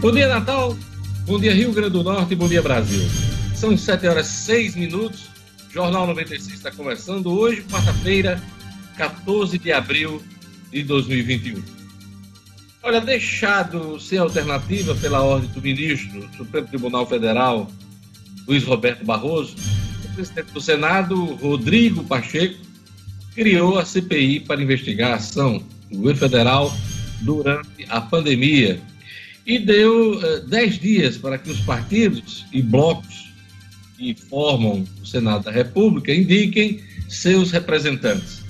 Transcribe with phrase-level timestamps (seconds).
[0.00, 0.74] Bom dia, Natal.
[1.26, 2.34] Bom dia, Rio Grande do Norte.
[2.34, 3.02] Bom dia, Brasil.
[3.54, 5.28] São 7 horas e 6 minutos.
[5.70, 8.42] Jornal 96 está começando hoje, quarta-feira,
[8.96, 10.22] 14 de abril
[10.72, 11.62] de 2021.
[12.82, 17.70] Olha, deixado sem alternativa pela ordem do ministro do Supremo Tribunal Federal,
[18.48, 19.54] Luiz Roberto Barroso,
[20.02, 22.58] o presidente do Senado, Rodrigo Pacheco,
[23.34, 26.72] criou a CPI para investigar a ação do governo federal
[27.20, 28.80] durante a pandemia
[29.50, 33.32] e deu uh, dez dias para que os partidos e blocos
[33.98, 38.44] que formam o Senado da República indiquem seus representantes.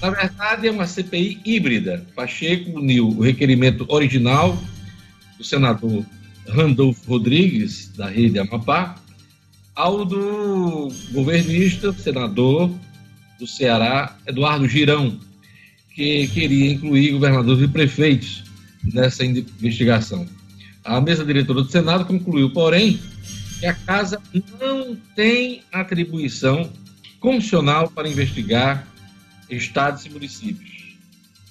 [0.00, 2.02] Na verdade, é uma CPI híbrida.
[2.16, 4.58] Pacheco uniu o requerimento original
[5.36, 6.02] do senador
[6.48, 8.94] Randolfo Rodrigues, da Rede Amapá,
[9.74, 12.72] ao do governista, senador
[13.38, 15.20] do Ceará, Eduardo Girão,
[15.94, 18.44] que queria incluir governadores e prefeitos
[18.94, 20.37] nessa investigação.
[20.88, 22.98] A mesa diretora do Senado concluiu, porém,
[23.60, 24.18] que a Casa
[24.58, 26.72] não tem atribuição
[27.20, 28.88] constitucional para investigar
[29.50, 30.96] estados e municípios.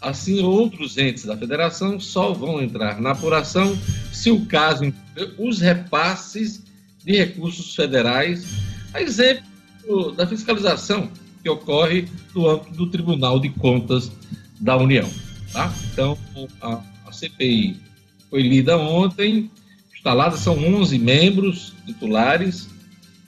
[0.02, 3.78] Assim, outros entes da federação só vão entrar na apuração
[4.12, 6.64] se o caso incluir os repasses
[7.06, 8.44] de recursos federais,
[8.92, 11.12] a exemplo da fiscalização
[11.44, 14.12] que ocorre no âmbito do Tribunal de Contas
[14.60, 15.08] da União.
[15.54, 15.72] Tá?
[15.94, 16.18] Então,
[16.60, 17.87] a, a CPI
[18.30, 19.50] foi lida ontem,
[19.96, 22.68] instaladas são 11 membros titulares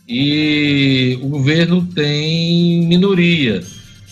[0.07, 3.63] e o governo tem minoria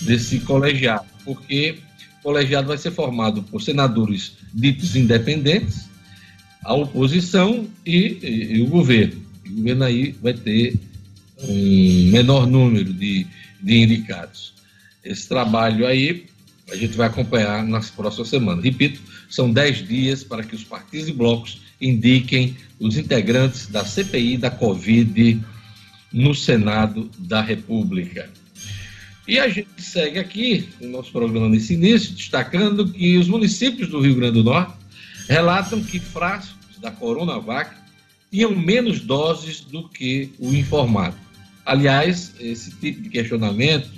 [0.01, 1.79] desse colegiado, porque
[2.19, 5.89] o colegiado vai ser formado por senadores ditos independentes,
[6.63, 9.21] a oposição e, e, e o governo.
[9.45, 10.79] O governo aí vai ter
[11.41, 13.25] um menor número de,
[13.61, 14.53] de indicados.
[15.03, 16.25] Esse trabalho aí
[16.69, 18.63] a gente vai acompanhar nas próximas semanas.
[18.63, 24.37] Repito, são dez dias para que os partidos e blocos indiquem os integrantes da CPI
[24.37, 25.41] da Covid
[26.11, 28.29] no Senado da República.
[29.27, 33.99] E a gente segue aqui no nosso programa nesse início, destacando que os municípios do
[33.99, 34.73] Rio Grande do Norte
[35.27, 37.75] relatam que frascos da Coronavac
[38.31, 41.17] tinham menos doses do que o informado.
[41.65, 43.89] Aliás, esse tipo de questionamento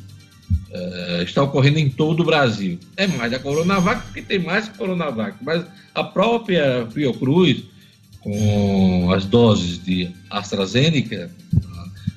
[0.72, 2.80] uh, está ocorrendo em todo o Brasil.
[2.98, 7.64] É mais a Coronavac, porque tem mais Coronavac, mas a própria Fiocruz,
[8.20, 11.32] com as doses de AstraZeneca,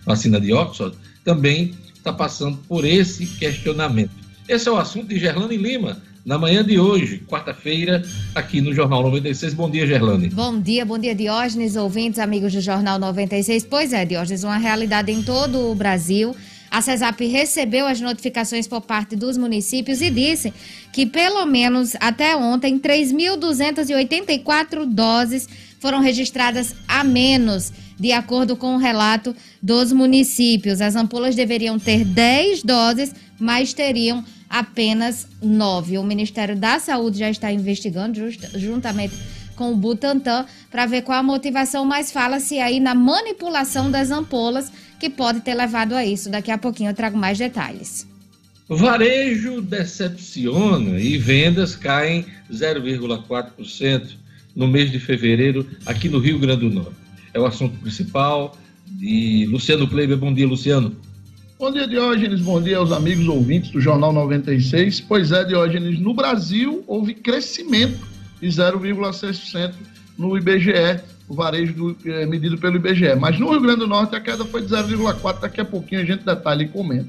[0.04, 4.10] vacina de Oxford, também está passando por esse questionamento.
[4.48, 8.02] Esse é o assunto de Gerlane Lima, na manhã de hoje, quarta-feira,
[8.34, 9.54] aqui no Jornal 96.
[9.54, 10.28] Bom dia, Gerlane.
[10.28, 13.64] Bom dia, bom dia, Diógenes, ouvintes, amigos do Jornal 96.
[13.64, 16.34] Pois é, Diógenes, uma realidade em todo o Brasil.
[16.72, 20.54] A CESAP recebeu as notificações por parte dos municípios e disse
[20.90, 25.46] que, pelo menos até ontem, 3.284 doses
[25.78, 30.80] foram registradas a menos de acordo com o relato dos municípios.
[30.80, 35.98] As ampolas deveriam ter 10 doses, mas teriam apenas 9.
[35.98, 39.14] O Ministério da Saúde já está investigando, just, juntamente
[39.54, 44.72] com o Butantan, para ver qual a motivação, mas fala-se aí na manipulação das ampolas
[45.02, 46.30] que pode ter levado a isso.
[46.30, 48.06] Daqui a pouquinho eu trago mais detalhes.
[48.68, 54.10] Varejo decepciona e vendas caem 0,4%
[54.54, 57.02] no mês de fevereiro aqui no Rio Grande do Norte
[57.34, 58.56] é o assunto principal.
[58.86, 60.94] De Luciano Kleiber, bom dia, Luciano.
[61.58, 62.40] Bom dia, Diógenes.
[62.40, 65.00] Bom dia aos amigos ouvintes do Jornal 96.
[65.00, 68.06] Pois é, Diógenes, no Brasil houve crescimento
[68.40, 69.72] de 0,6%
[70.16, 71.00] no IBGE,
[71.32, 73.14] o varejo do, é, medido pelo IBGE.
[73.18, 75.40] Mas no Rio Grande do Norte a queda foi de 0,4%.
[75.40, 77.08] Daqui a pouquinho a gente detalha e comenta.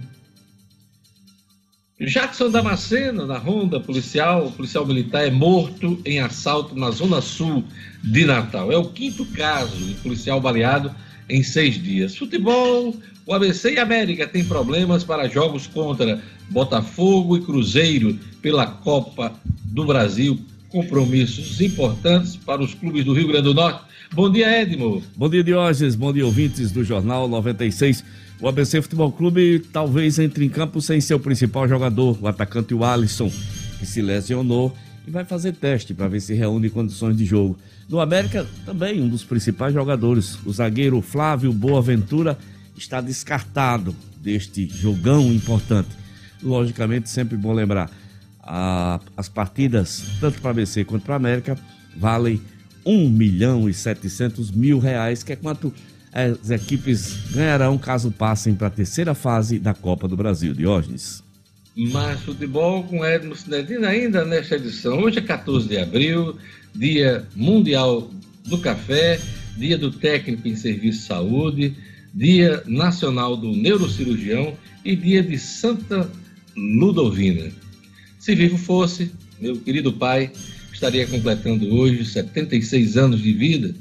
[1.99, 7.65] Jackson Damasceno, na ronda policial, policial militar é morto em assalto na zona sul
[8.01, 8.71] de Natal.
[8.71, 10.93] É o quinto caso de policial baleado
[11.29, 12.15] em seis dias.
[12.15, 12.95] Futebol,
[13.25, 19.33] o ABC e América têm problemas para jogos contra Botafogo e Cruzeiro pela Copa
[19.65, 20.39] do Brasil.
[20.69, 23.92] Compromissos importantes para os clubes do Rio Grande do Norte.
[24.13, 25.01] Bom dia, Edmo.
[25.15, 25.95] Bom dia, Diógenes.
[25.95, 28.03] Bom dia, ouvintes do Jornal 96.
[28.39, 33.31] O ABC Futebol Clube talvez entre em campo sem seu principal jogador, o atacante Alisson,
[33.79, 34.71] que se lesionou
[35.07, 37.57] e vai fazer teste para ver se reúne condições de jogo.
[37.89, 42.37] No América, também um dos principais jogadores, o zagueiro Flávio Boaventura,
[42.77, 45.89] está descartado deste jogão importante.
[46.43, 47.89] Logicamente, sempre bom lembrar,
[48.43, 51.57] a, as partidas, tanto para ABC quanto para América,
[51.97, 52.39] valem
[52.85, 55.73] 1 milhão e 700 mil reais, que é quanto
[56.11, 60.53] as equipes ganharão caso passem para a terceira fase da Copa do Brasil.
[60.53, 61.23] Diógenes.
[61.75, 64.99] Mais futebol com Edmo Cinedino ainda nesta edição.
[64.99, 66.37] Hoje é 14 de abril,
[66.75, 68.11] Dia Mundial
[68.45, 69.19] do Café,
[69.57, 71.75] Dia do Técnico em Serviço de Saúde,
[72.13, 76.07] Dia Nacional do Neurocirurgião e Dia de Santa
[76.55, 77.51] Ludovina.
[78.19, 80.31] Se vivo fosse, meu querido pai
[80.83, 83.73] estaria completando hoje 76 anos de vida,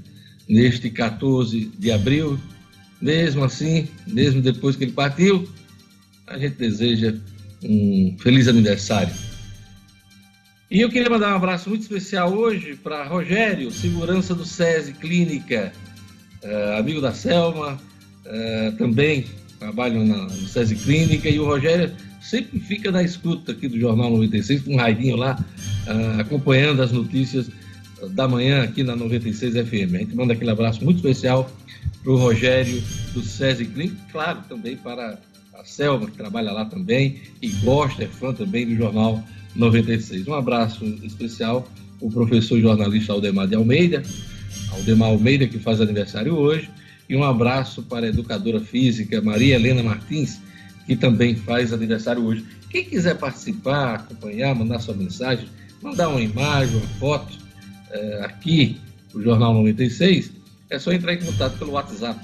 [0.48, 2.38] neste 14 de abril.
[3.00, 5.48] Mesmo assim, mesmo depois que ele partiu,
[6.28, 7.16] a gente deseja
[7.64, 9.12] um feliz aniversário.
[10.70, 15.72] E eu queria mandar um abraço muito especial hoje para Rogério, segurança do SESI Clínica,
[16.44, 17.80] uh, amigo da Selma,
[18.24, 19.26] uh, também
[19.58, 21.90] trabalho na, no SESI Clínica, e o Rogério
[22.22, 25.38] sempre fica na escuta aqui do Jornal 96, com um raidinho lá,
[25.86, 27.50] uh, acompanhando as notícias
[28.10, 29.94] da manhã aqui na 96 FM.
[29.94, 31.50] A gente manda aquele abraço muito especial
[32.02, 32.82] para o Rogério
[33.12, 35.18] do SESI Clínica, claro, também para
[35.54, 39.22] a Selma, que trabalha lá também e gosta, é fã também do Jornal
[39.54, 40.26] 96.
[40.26, 41.68] Um abraço especial
[42.02, 44.02] o professor jornalista Aldemar de Almeida,
[44.72, 46.68] Aldemar Almeida, que faz aniversário hoje,
[47.08, 50.40] e um abraço para a educadora física Maria Helena Martins,
[50.92, 52.44] que também faz aniversário hoje.
[52.68, 55.46] Quem quiser participar, acompanhar, mandar sua mensagem,
[55.82, 57.32] mandar uma imagem, uma foto
[57.90, 58.76] é, aqui
[59.14, 60.30] no Jornal 96,
[60.68, 62.20] é só entrar em contato pelo WhatsApp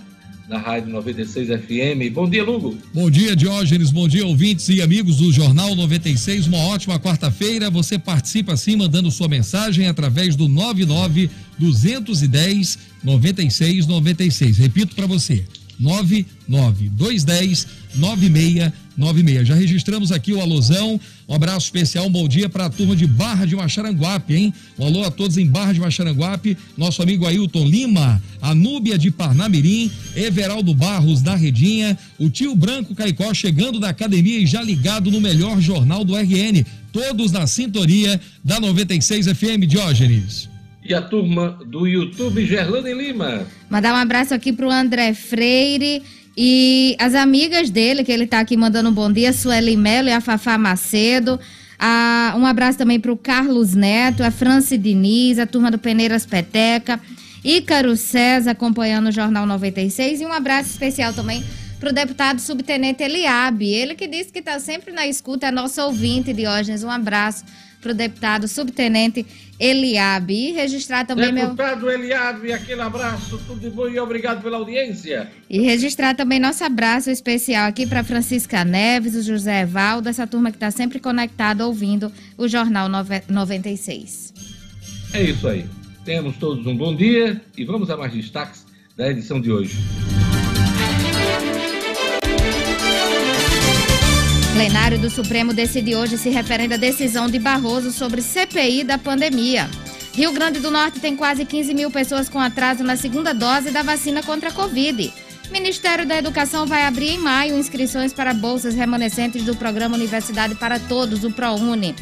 [0.48, 2.12] da Rádio 96 FM.
[2.12, 2.76] Bom dia, Lugo.
[2.92, 3.90] Bom dia, Diógenes.
[3.90, 6.46] Bom dia, ouvintes e amigos do Jornal 96.
[6.46, 7.70] Uma ótima quarta-feira.
[7.70, 14.58] Você participa assim, mandando sua mensagem através do 99 210 9696.
[14.58, 15.44] Repito para você.
[15.78, 19.48] 99210 9696.
[19.48, 21.00] Já registramos aqui o alusão.
[21.28, 24.54] Um abraço especial, um bom dia para a turma de Barra de Macharanguape, hein?
[24.78, 26.56] Um alô a todos em Barra de Macharanguape.
[26.76, 32.94] Nosso amigo Ailton Lima, a Núbia de Parnamirim, Everaldo Barros da Redinha, o tio Branco
[32.94, 36.64] Caicó chegando da academia e já ligado no melhor jornal do RN.
[36.92, 40.48] Todos na sintonia da 96 FM Diógenes
[40.88, 43.46] e a turma do YouTube Gerlane Lima.
[43.68, 46.02] Mandar um abraço aqui para o André Freire
[46.34, 50.12] e as amigas dele, que ele está aqui mandando um bom dia, Sueli Melo e
[50.12, 51.38] a Fafá Macedo.
[51.78, 56.24] Ah, um abraço também para o Carlos Neto, a Franci Diniz, a turma do Peneiras
[56.24, 56.98] Peteca,
[57.44, 61.44] Ícaro César acompanhando o Jornal 96 e um abraço especial também
[61.78, 65.80] para o deputado subtenente Eliabe, ele que disse que está sempre na escuta, é nosso
[65.80, 66.82] ouvinte, Diógenes.
[66.82, 67.44] Um abraço
[67.80, 69.24] para o deputado subtenente
[69.58, 70.48] Eliabe.
[70.48, 71.90] E registrar também deputado meu.
[71.90, 75.30] Eliabe, aquele abraço, tudo de bom e obrigado pela audiência.
[75.48, 80.50] E registrar também nosso abraço especial aqui para Francisca Neves, o José Evaldo, essa turma
[80.50, 84.34] que está sempre conectada ouvindo o Jornal 96.
[85.12, 85.66] É isso aí.
[86.04, 88.64] Temos todos um bom dia e vamos a mais destaques
[88.96, 89.76] da edição de hoje.
[94.58, 99.70] Plenário do Supremo decide hoje se referendo à decisão de Barroso sobre CPI da pandemia.
[100.12, 103.84] Rio Grande do Norte tem quase 15 mil pessoas com atraso na segunda dose da
[103.84, 105.12] vacina contra a Covid.
[105.52, 110.80] Ministério da Educação vai abrir em maio inscrições para bolsas remanescentes do programa Universidade para
[110.80, 111.94] Todos, o ProUni.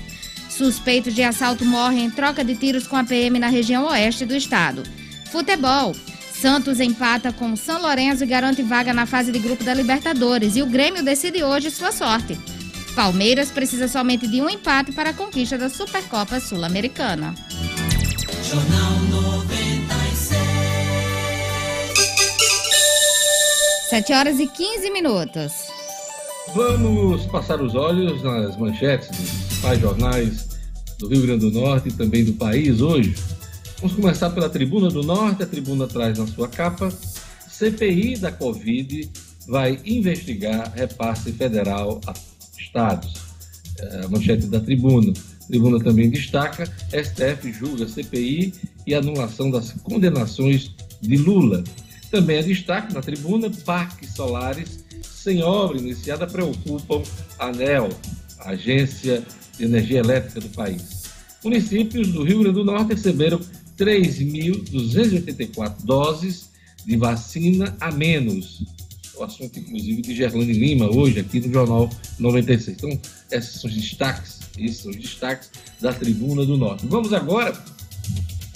[0.49, 4.35] Suspeitos de assalto morrem em troca de tiros com a PM na região oeste do
[4.35, 4.83] estado.
[5.31, 5.95] Futebol.
[6.41, 10.55] Santos empata com São Lourenço e garante vaga na fase de grupo da Libertadores.
[10.55, 12.39] E o Grêmio decide hoje sua sorte.
[12.95, 17.35] Palmeiras precisa somente de um empate para a conquista da Supercopa Sul-Americana.
[18.43, 20.41] Jornal 96.
[23.91, 25.53] 7 horas e 15 minutos.
[26.55, 30.49] Vamos passar os olhos nas manchetes dos principais jornais
[30.99, 33.15] do Rio Grande do Norte e também do país hoje.
[33.79, 35.43] Vamos começar pela Tribuna do Norte.
[35.43, 36.91] A Tribuna traz na sua capa:
[37.47, 39.11] CPI da Covid
[39.47, 42.15] vai investigar repasse federal a
[42.59, 43.15] estados.
[43.79, 45.13] É, a manchete da Tribuna.
[45.13, 48.55] A Tribuna também destaca: STF julga CPI
[48.87, 51.63] e anulação das condenações de Lula.
[52.11, 57.03] Também é destaque na Tribuna: parques solares sem obra iniciada preocupam
[57.39, 57.91] a ANEL,
[58.39, 59.23] a Agência
[59.59, 61.05] de Energia Elétrica do país.
[61.45, 63.39] Municípios do Rio Grande do Norte receberam
[63.77, 66.51] 3.284 doses
[66.85, 68.65] de vacina a menos.
[69.17, 72.77] O assunto, inclusive, de Gerlane Lima, hoje, aqui no Jornal 96.
[72.77, 76.87] Então, esses são os destaques, esses são os destaques da Tribuna do Norte.
[76.87, 77.57] Vamos agora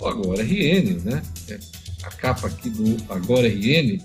[0.01, 1.23] o Agora RN, né?
[1.49, 1.59] É
[2.03, 4.01] a capa aqui do Agora RN.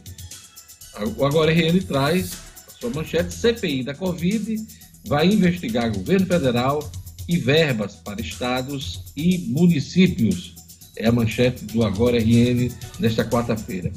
[1.18, 2.34] O Agora RN traz
[2.68, 4.66] a sua manchete: CPI da Covid
[5.06, 6.92] vai investigar governo federal
[7.28, 10.55] e verbas para estados e municípios
[10.98, 13.92] é a manchete do Agora RN desta quarta-feira.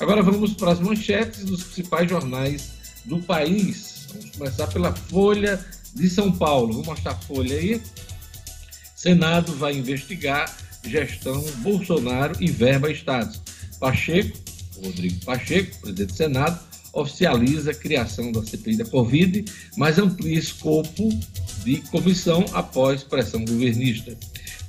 [0.00, 2.72] Agora vamos para as manchetes dos principais jornais
[3.04, 4.06] do país.
[4.12, 5.64] Vamos começar pela Folha
[5.94, 6.74] de São Paulo.
[6.74, 7.80] Vou mostrar a Folha aí.
[8.96, 13.40] Senado vai investigar gestão Bolsonaro e verba estados.
[13.78, 14.38] Pacheco,
[14.84, 16.60] Rodrigo Pacheco, presidente do Senado,
[16.92, 19.44] oficializa a criação da CPI da Covid,
[19.76, 21.08] mas amplia escopo
[21.64, 24.16] de comissão após pressão governista.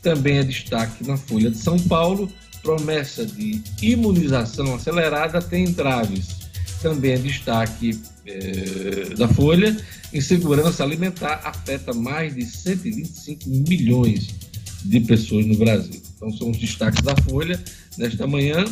[0.03, 2.29] Também é destaque na Folha de São Paulo,
[2.61, 6.43] promessa de imunização acelerada tem entraves.
[6.81, 9.75] Também é destaque eh, da Folha,
[10.13, 14.35] insegurança alimentar afeta mais de 125 milhões
[14.83, 16.01] de pessoas no Brasil.
[16.17, 17.57] Então são os destaques da Folha
[17.97, 18.65] nesta manhã.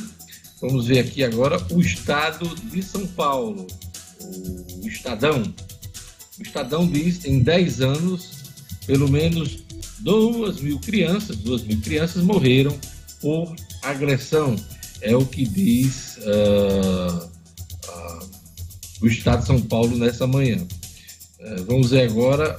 [0.59, 3.65] Vamos ver aqui agora o estado de São Paulo,
[4.83, 5.41] o Estadão.
[6.38, 8.31] O Estadão diz em 10 anos,
[8.85, 9.63] pelo menos
[10.01, 12.77] 2 mil crianças, 2 mil crianças morreram
[13.22, 14.55] por agressão.
[15.01, 17.29] É o que diz uh,
[17.88, 18.29] uh,
[19.01, 20.58] o Estado de São Paulo nessa manhã.
[21.39, 22.58] Uh, vamos ver agora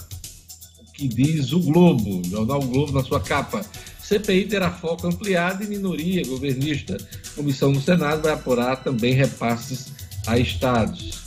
[0.79, 3.65] o que diz o Globo, o jornal Globo na sua capa.
[4.01, 6.97] CPI terá foco ampliado em minoria governista.
[7.35, 9.93] Comissão do Senado vai apurar também repasses
[10.27, 11.23] a estados.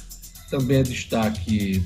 [0.50, 1.82] Também é destaque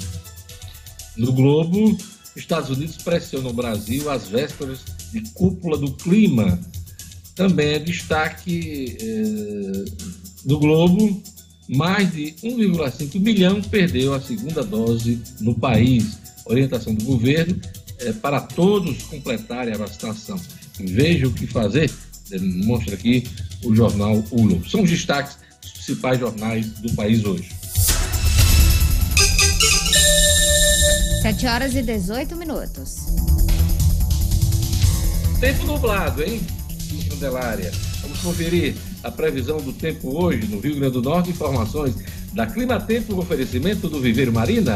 [1.15, 1.98] no Globo:
[2.39, 4.79] Estados Unidos pressionam o Brasil às vésperas
[5.12, 6.60] de cúpula do clima.
[7.36, 9.86] Também é destaque eh,
[10.46, 11.22] no Globo:
[11.67, 16.17] mais de 1,5 milhão perdeu a segunda dose no país.
[16.46, 17.60] Orientação do governo
[18.00, 20.39] é para todos completarem a vacinação.
[20.79, 21.91] Veja o que fazer,
[22.63, 23.25] mostra aqui
[23.63, 24.67] o jornal ULO.
[24.67, 27.58] São os destaques dos principais jornais do país hoje.
[31.29, 33.05] 7 horas e 18 minutos.
[35.39, 36.41] Tempo nublado, hein?
[36.91, 37.71] Em Candelária.
[38.01, 41.29] Vamos conferir a previsão do tempo hoje no Rio Grande do Norte.
[41.29, 41.93] Informações
[42.33, 44.75] da Clima Tempo, oferecimento do Viveiro Marina.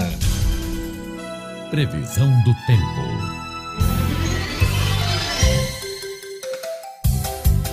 [1.72, 3.34] Previsão do tempo.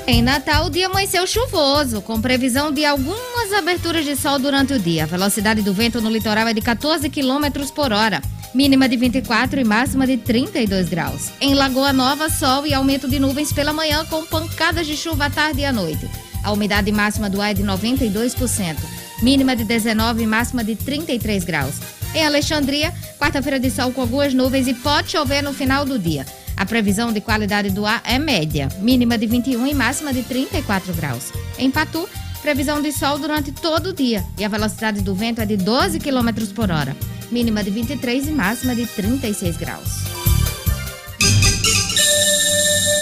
[0.07, 4.79] Em Natal, o dia amanheceu chuvoso, com previsão de algumas aberturas de sol durante o
[4.79, 5.05] dia.
[5.05, 8.23] A velocidade do vento no litoral é de 14 km por hora,
[8.55, 11.31] mínima de 24 e máxima de 32 graus.
[11.41, 15.31] Em Lagoa Nova, sol e aumento de nuvens pela manhã, com pancadas de chuva à
[15.31, 16.09] tarde e à noite.
[16.43, 18.77] A umidade máxima do ar é de 92%,
[19.23, 21.77] mínima de 19 e máxima de 33 graus.
[22.15, 26.27] Em Alexandria, quarta-feira de sol com algumas nuvens e pode chover no final do dia.
[26.57, 30.93] A previsão de qualidade do ar é média, mínima de 21 e máxima de 34
[30.95, 31.33] graus.
[31.59, 32.09] Em Patu,
[32.43, 35.99] previsão de sol durante todo o dia e a velocidade do vento é de 12
[36.01, 36.97] km por hora,
[37.31, 39.89] mínima de 23 e máxima de 36 graus.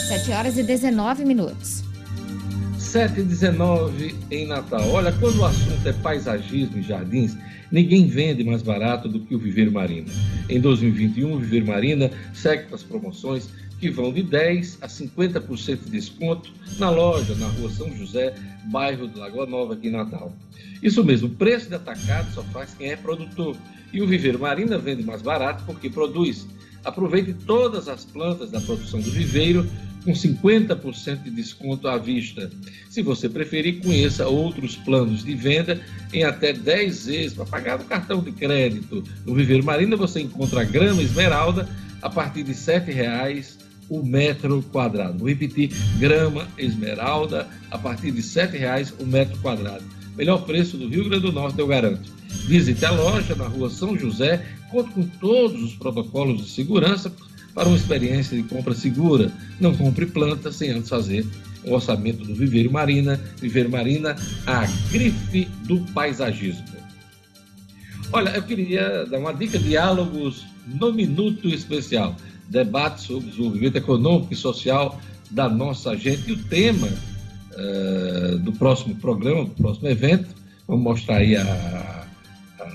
[0.08, 1.84] 7 horas e 19 minutos.
[2.78, 4.88] 7 e 19 em Natal.
[4.90, 7.36] Olha, quando o assunto é paisagismo e jardins,
[7.70, 10.08] ninguém vende mais barato do que o Viveiro Marina.
[10.48, 15.84] Em 2021, o Viveiro Marina segue com as promoções que vão de 10% a 50%
[15.84, 18.34] de desconto na loja, na rua São José,
[18.72, 20.32] bairro de Lagoa Nova, aqui em Natal.
[20.82, 23.56] Isso mesmo, o preço de atacado só faz quem é produtor.
[23.92, 26.46] E o Viveiro Marina vende mais barato porque produz.
[26.84, 29.68] Aproveite todas as plantas da produção do viveiro
[30.04, 32.50] com 50% de desconto à vista.
[32.88, 35.80] Se você preferir, conheça outros planos de venda
[36.12, 39.02] em até 10 vezes para pagar no cartão de crédito.
[39.26, 41.68] No Viveiro Marina você encontra grama esmeralda
[42.00, 43.58] a partir de R$ 7,00
[43.90, 45.18] o metro quadrado.
[45.18, 49.84] Vou repetir, grama esmeralda a partir de R$ 7,00 o metro quadrado.
[50.16, 52.17] Melhor preço do Rio Grande do Norte, eu garanto.
[52.28, 57.12] Visite a loja na rua São José, conte com todos os protocolos de segurança
[57.54, 59.32] para uma experiência de compra segura.
[59.58, 61.26] Não compre plantas sem antes fazer
[61.64, 63.20] o orçamento do Viveiro Marina.
[63.40, 64.16] Viveiro Marina,
[64.46, 66.64] a grife do paisagismo.
[68.12, 72.16] Olha, eu queria dar uma dica: diálogos no Minuto Especial.
[72.48, 74.98] Debate sobre o desenvolvimento econômico e social
[75.30, 76.30] da nossa gente.
[76.30, 80.28] E o tema uh, do próximo programa, do próximo evento,
[80.66, 82.06] vamos mostrar aí a,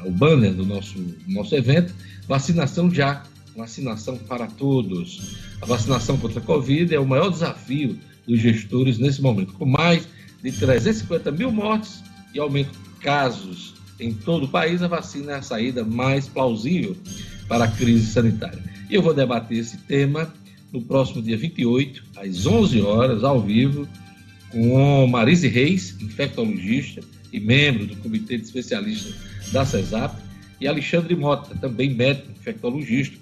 [0.06, 0.96] o banner do nosso,
[1.28, 1.94] nosso evento:
[2.28, 3.24] vacinação já
[3.56, 5.38] vacinação para todos.
[5.62, 10.08] A vacinação contra a Covid é o maior desafio dos gestores nesse momento, com mais
[10.42, 15.36] de 350 mil mortes e aumento de casos em todo o país, a vacina é
[15.36, 16.98] a saída mais plausível
[17.48, 18.62] para a crise sanitária.
[18.90, 20.34] E eu vou debater esse tema
[20.72, 23.88] no próximo dia 28, às 11 horas, ao vivo,
[24.50, 29.16] com Marise Reis, infectologista e membro do Comitê de Especialistas
[29.54, 30.22] da CESAP,
[30.60, 33.16] e Alexandre Mota, também médico, infectologista.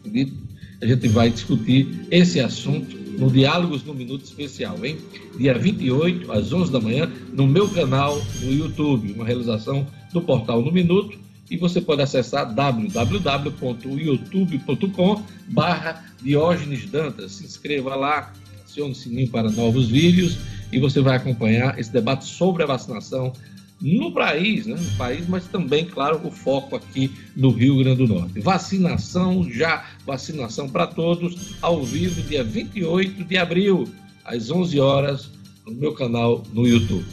[0.81, 4.97] A gente vai discutir esse assunto no Diálogos no Minuto Especial, hein?
[5.37, 10.61] Dia 28, às 11 da manhã, no meu canal no YouTube, uma realização do portal
[10.61, 11.19] No Minuto.
[11.49, 17.33] E você pode acessar www.youtube.com barra Diógenes Dantas.
[17.33, 18.31] Se inscreva lá,
[18.63, 20.37] acione o sininho para novos vídeos
[20.71, 23.33] e você vai acompanhar esse debate sobre a vacinação
[23.81, 24.75] no país, né?
[24.79, 28.39] no país, mas também, claro, o foco aqui no Rio Grande do Norte.
[28.39, 33.87] Vacinação já, vacinação para todos, ao vivo, dia 28 de abril,
[34.23, 35.31] às 11 horas,
[35.65, 37.05] no meu canal no YouTube.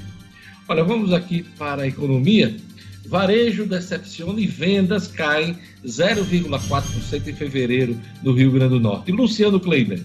[0.68, 2.54] Olha, vamos aqui para a economia.
[3.06, 5.56] Varejo decepciona e vendas caem
[5.86, 9.10] 0,4% em fevereiro no Rio Grande do Norte.
[9.10, 10.02] Luciano Kleiber.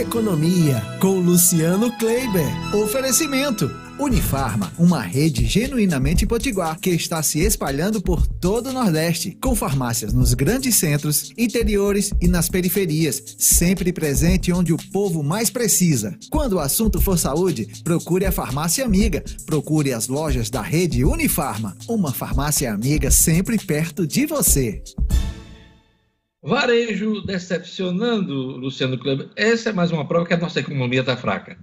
[0.00, 2.46] Economia com Luciano Kleiber.
[2.76, 3.83] Oferecimento.
[3.96, 10.12] Unifarma, uma rede genuinamente potiguar que está se espalhando por todo o Nordeste, com farmácias
[10.12, 16.18] nos grandes centros, interiores e nas periferias, sempre presente onde o povo mais precisa.
[16.28, 21.76] Quando o assunto for saúde, procure a farmácia amiga, procure as lojas da rede Unifarma,
[21.88, 24.82] uma farmácia amiga sempre perto de você.
[26.42, 29.30] Varejo decepcionando, Luciano Kleber.
[29.36, 31.56] Essa é mais uma prova que a nossa economia está fraca.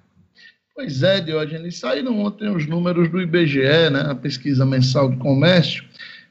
[0.74, 1.78] Pois é, Diógenes.
[1.78, 5.84] Saíram ontem os números do IBGE, né, a pesquisa mensal do comércio,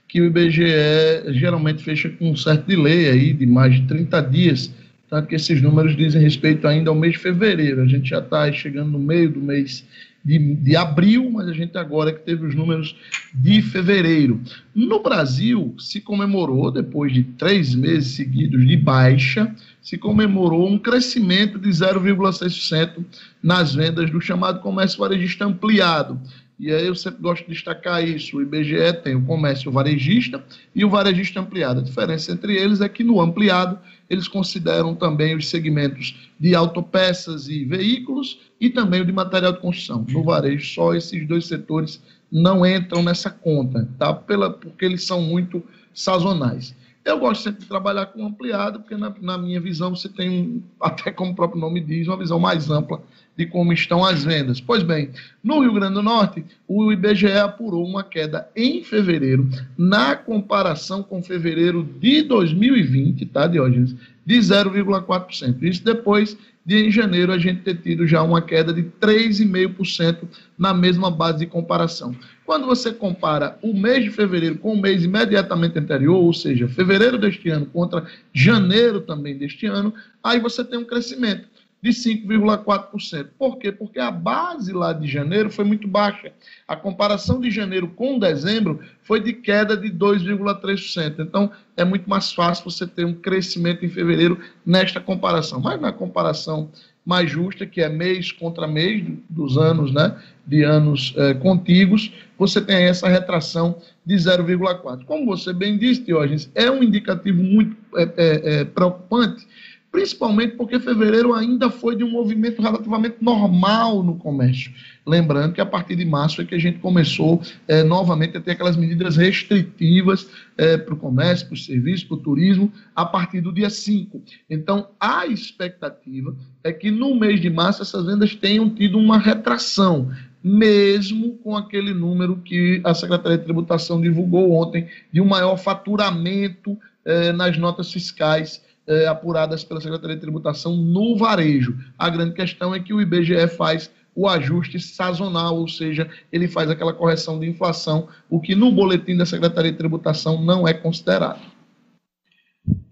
[0.08, 4.72] que o IBGE geralmente fecha com um certo delay aí de mais de 30 dias,
[5.10, 7.82] tanto que esses números dizem respeito ainda ao mês de fevereiro.
[7.82, 9.84] A gente já está chegando no meio do mês
[10.24, 12.96] de, de abril, mas a gente agora que teve os números
[13.34, 14.40] de fevereiro.
[14.74, 21.58] No Brasil, se comemorou, depois de três meses seguidos de baixa, se comemorou um crescimento
[21.58, 23.04] de 0,6%
[23.42, 26.20] nas vendas do chamado comércio varejista ampliado.
[26.60, 28.36] E aí eu sempre gosto de destacar isso.
[28.36, 30.44] O IBGE tem o comércio varejista
[30.74, 31.80] e o varejista ampliado.
[31.80, 33.78] A diferença entre eles é que no ampliado
[34.10, 39.60] eles consideram também os segmentos de autopeças e veículos e também o de material de
[39.60, 40.04] construção.
[40.10, 44.12] No varejo, só esses dois setores não entram nessa conta, tá?
[44.12, 45.62] Pela, porque eles são muito
[45.94, 46.74] sazonais.
[47.10, 51.10] Eu gosto sempre de trabalhar com ampliado, porque na, na minha visão você tem, até
[51.10, 53.02] como o próprio nome diz, uma visão mais ampla
[53.36, 54.60] de como estão as vendas.
[54.60, 55.10] Pois bem,
[55.42, 61.22] no Rio Grande do Norte, o IBGE apurou uma queda em fevereiro, na comparação com
[61.22, 63.96] fevereiro de 2020, tá, Diógenes?
[64.24, 65.62] De 0,4%.
[65.62, 70.74] Isso depois de, em janeiro, a gente ter tido já uma queda de 3,5% na
[70.74, 72.14] mesma base de comparação.
[72.50, 77.16] Quando você compara o mês de fevereiro com o mês imediatamente anterior, ou seja, fevereiro
[77.16, 81.46] deste ano contra janeiro também deste ano, aí você tem um crescimento
[81.80, 83.28] de 5,4%.
[83.38, 83.70] Por quê?
[83.70, 86.32] Porque a base lá de janeiro foi muito baixa.
[86.66, 91.20] A comparação de janeiro com dezembro foi de queda de 2,3%.
[91.20, 95.60] Então, é muito mais fácil você ter um crescimento em fevereiro nesta comparação.
[95.60, 96.68] Mas na comparação
[97.04, 102.58] mais justa, que é mês contra mês dos anos, né, de anos eh, contíguos, você
[102.58, 105.04] tem essa retração de 0,4.
[105.04, 109.46] Como você bem disse, Diógenes, é um indicativo muito é, é, preocupante,
[109.92, 114.72] principalmente porque fevereiro ainda foi de um movimento relativamente normal no comércio.
[115.06, 118.52] Lembrando que a partir de março é que a gente começou é, novamente a ter
[118.52, 120.26] aquelas medidas restritivas
[120.56, 124.22] é, para o comércio, para o serviço, para o turismo, a partir do dia 5.
[124.48, 130.10] Então, a expectativa é que no mês de março essas vendas tenham tido uma retração
[130.42, 136.78] mesmo com aquele número que a Secretaria de Tributação divulgou ontem, de um maior faturamento
[137.04, 141.78] eh, nas notas fiscais é, apuradas pela Secretaria de Tributação no varejo.
[141.96, 146.68] A grande questão é que o IBGE faz o ajuste sazonal, ou seja, ele faz
[146.68, 151.40] aquela correção de inflação, o que no boletim da Secretaria de Tributação não é considerado.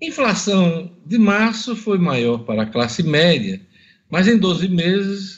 [0.00, 3.60] Inflação de março foi maior para a classe média,
[4.08, 5.37] mas em 12 meses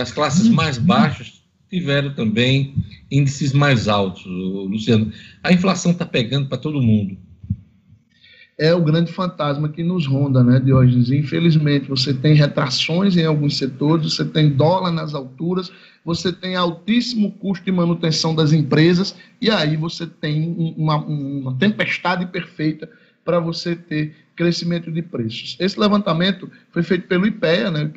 [0.00, 2.74] as classes mais baixas tiveram também
[3.10, 5.12] índices mais altos, Luciano.
[5.42, 7.16] A inflação está pegando para todo mundo
[8.56, 11.10] é o grande fantasma que nos ronda, né, Diógenes?
[11.10, 15.72] Infelizmente, você tem retrações em alguns setores, você tem dólar nas alturas,
[16.04, 22.26] você tem altíssimo custo de manutenção das empresas, e aí você tem uma, uma tempestade
[22.26, 22.88] perfeita
[23.24, 25.56] para você ter crescimento de preços.
[25.60, 27.90] Esse levantamento foi feito pelo IPEA, né,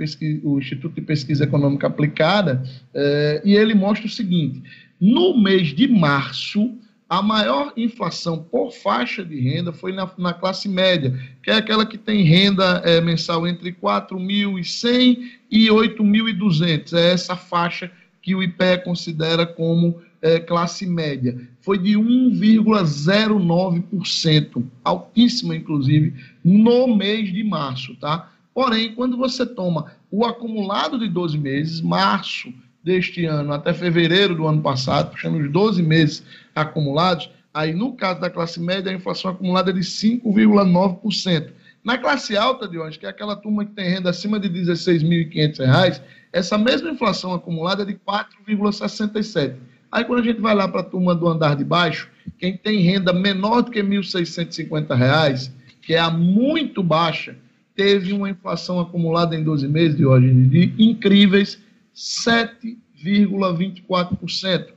[0.44, 4.62] o Instituto de Pesquisa Econômica Aplicada, eh, e ele mostra o seguinte:
[5.00, 6.78] no mês de março,
[7.10, 11.86] a maior inflação por faixa de renda foi na, na classe média, que é aquela
[11.86, 15.20] que tem renda é, mensal entre 4.100
[15.50, 16.94] e 8.200.
[16.94, 17.90] É essa faixa
[18.22, 21.38] que o IPE considera como é, classe média.
[21.68, 28.32] Foi de 1,09%, altíssima, inclusive, no mês de março, tá?
[28.54, 34.48] Porém, quando você toma o acumulado de 12 meses, março deste ano até fevereiro do
[34.48, 36.24] ano passado, puxando os 12 meses
[36.56, 41.50] acumulados, aí no caso da classe média, a inflação acumulada é de 5,9%.
[41.84, 44.62] Na classe alta, de hoje, que é aquela turma que tem renda acima de R$
[44.62, 46.02] 16.500,
[46.32, 49.67] essa mesma inflação acumulada é de 4,67%.
[49.92, 52.82] Aí quando a gente vai lá para a turma do andar de baixo, quem tem
[52.82, 55.50] renda menor do que R$ 1.650,
[55.82, 57.38] que é a muito baixa,
[57.76, 61.60] teve uma inflação acumulada em 12 meses de hoje de incríveis
[61.96, 64.68] 7,24%.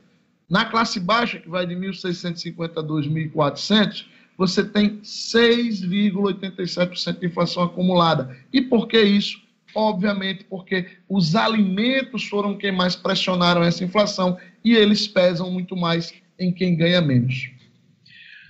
[0.48, 8.36] Na classe baixa, que vai de 1.650 a 2.400, você tem 6,87% de inflação acumulada.
[8.52, 9.40] E por que isso?
[9.74, 16.12] Obviamente, porque os alimentos foram quem mais pressionaram essa inflação e eles pesam muito mais
[16.38, 17.50] em quem ganha menos.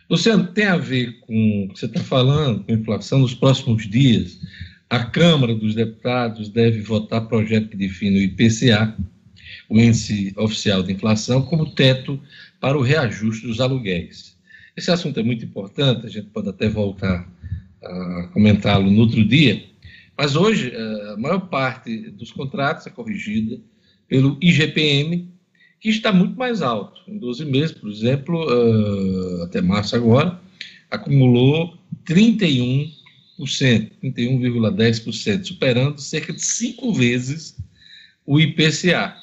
[0.09, 3.89] Luciano, tem a ver com o que você está falando, com a inflação nos próximos
[3.89, 4.41] dias.
[4.89, 8.97] A Câmara dos Deputados deve votar projeto que define o IPCA,
[9.69, 12.21] o índice oficial de inflação, como teto
[12.59, 14.37] para o reajuste dos aluguéis.
[14.77, 17.29] Esse assunto é muito importante, a gente pode até voltar
[17.83, 19.65] a comentá-lo no outro dia,
[20.21, 20.71] mas hoje
[21.15, 23.59] a maior parte dos contratos é corrigida
[24.07, 25.27] pelo IGPM,
[25.81, 27.01] que está muito mais alto.
[27.09, 30.39] Em 12 meses, por exemplo, uh, até março agora,
[30.91, 32.93] acumulou 31%,
[33.41, 37.57] 31,10%, superando cerca de cinco vezes
[38.27, 39.17] o IPCA,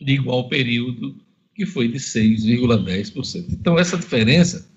[0.00, 1.14] de igual período,
[1.54, 3.46] que foi de 6,10%.
[3.52, 4.68] Então, essa diferença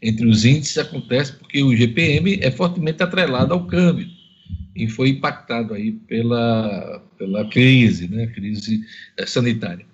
[0.00, 4.15] entre os índices acontece porque o IGPM é fortemente atrelado ao câmbio
[4.76, 8.80] e foi impactado aí pela, pela crise, né, crise
[9.16, 9.86] eh, sanitária.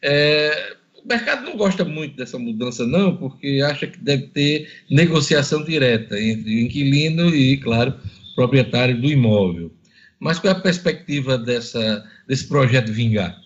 [0.00, 5.64] É, o mercado não gosta muito dessa mudança, não, porque acha que deve ter negociação
[5.64, 7.94] direta entre o inquilino e, claro,
[8.34, 9.72] proprietário do imóvel.
[10.20, 13.36] Mas qual é a perspectiva dessa, desse projeto vingar?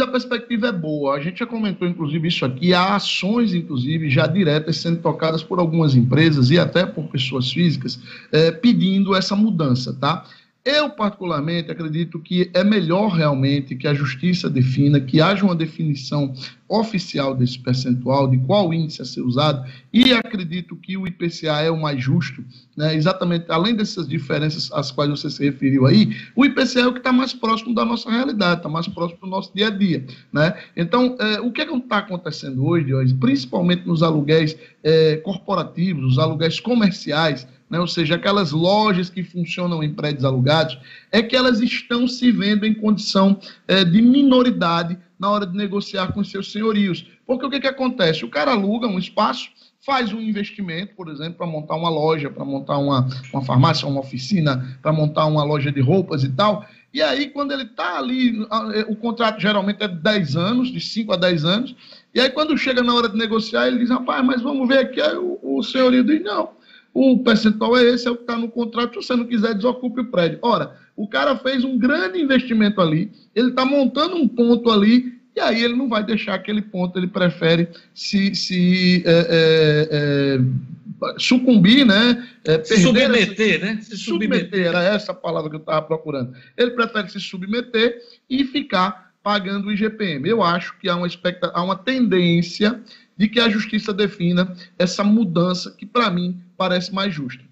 [0.00, 1.14] A perspectiva é boa.
[1.14, 2.72] A gente já comentou, inclusive, isso aqui.
[2.72, 8.00] Há ações, inclusive, já diretas sendo tocadas por algumas empresas e até por pessoas físicas
[8.32, 10.24] é, pedindo essa mudança, tá?
[10.68, 16.34] Eu, particularmente, acredito que é melhor realmente que a justiça defina, que haja uma definição
[16.68, 21.70] oficial desse percentual, de qual índice a ser usado, e acredito que o IPCA é
[21.70, 22.44] o mais justo,
[22.76, 22.94] né?
[22.94, 26.98] exatamente, além dessas diferenças às quais você se referiu aí, o IPCA é o que
[26.98, 30.04] está mais próximo da nossa realidade, está mais próximo do nosso dia a dia.
[30.30, 30.54] Né?
[30.76, 34.54] Então, é, o que é está acontecendo hoje, principalmente nos aluguéis
[34.84, 40.78] é, corporativos, os aluguéis comerciais, né, ou seja, aquelas lojas que funcionam em prédios alugados,
[41.12, 46.12] é que elas estão se vendo em condição é, de minoridade na hora de negociar
[46.12, 47.06] com seus senhorios.
[47.26, 48.24] Porque o que, que acontece?
[48.24, 49.50] O cara aluga um espaço,
[49.84, 54.00] faz um investimento, por exemplo, para montar uma loja, para montar uma, uma farmácia, uma
[54.00, 56.64] oficina, para montar uma loja de roupas e tal.
[56.92, 60.80] E aí, quando ele está ali, é, o contrato geralmente é de 10 anos, de
[60.80, 61.76] 5 a 10 anos,
[62.14, 65.00] e aí quando chega na hora de negociar, ele diz, rapaz, mas vamos ver aqui,
[65.00, 66.50] aí o, o senhorio diz, não,
[66.98, 70.00] o percentual é esse, é o que está no contrato, se você não quiser, desocupe
[70.00, 70.38] o prédio.
[70.42, 75.40] Ora, o cara fez um grande investimento ali, ele está montando um ponto ali, e
[75.40, 81.86] aí ele não vai deixar aquele ponto, ele prefere se, se é, é, é, sucumbir,
[81.86, 82.26] né?
[82.44, 83.80] É, se submeter, essa, né?
[83.80, 86.34] Se submeter, submeter, era essa a palavra que eu estava procurando.
[86.56, 90.28] Ele prefere se submeter e ficar pagando o IGPM.
[90.28, 91.06] Eu acho que há uma,
[91.52, 92.80] há uma tendência
[93.18, 97.42] de que a justiça defina essa mudança que, para mim, parece mais justa.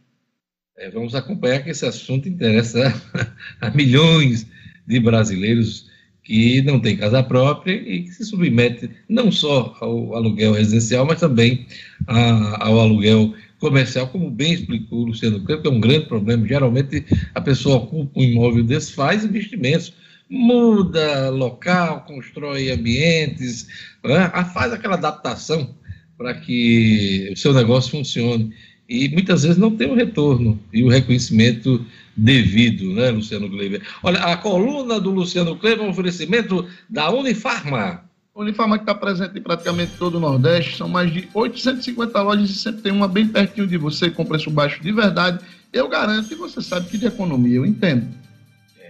[0.78, 2.94] É, vamos acompanhar que esse assunto interessa
[3.60, 4.46] a milhões
[4.86, 5.90] de brasileiros
[6.22, 11.20] que não têm casa própria e que se submetem não só ao aluguel residencial, mas
[11.20, 11.66] também
[12.06, 16.46] a, ao aluguel comercial, como bem explicou o Luciano que é um grande problema.
[16.46, 19.94] Geralmente a pessoa ocupa um imóvel desse, faz investimentos,
[20.28, 23.68] muda local, constrói ambientes,
[24.04, 24.30] né?
[24.52, 25.74] faz aquela adaptação
[26.16, 28.52] para que o seu negócio funcione.
[28.88, 31.84] E muitas vezes não tem o retorno e o reconhecimento
[32.16, 33.82] devido, né, Luciano Kleiber?
[34.02, 38.04] Olha, a coluna do Luciano Kleiber é um oferecimento da Unifarma.
[38.34, 42.54] Unifarma que está presente em praticamente todo o Nordeste, são mais de 850 lojas e
[42.54, 45.44] sempre tem uma bem pertinho de você, com preço baixo de verdade.
[45.72, 48.06] Eu garanto e você sabe que de economia eu entendo.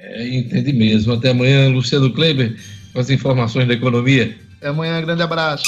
[0.07, 1.13] É, entende mesmo.
[1.13, 2.57] Até amanhã, Luciano Kleiber,
[2.93, 4.37] com as informações da economia.
[4.59, 5.65] Até amanhã, grande abraço.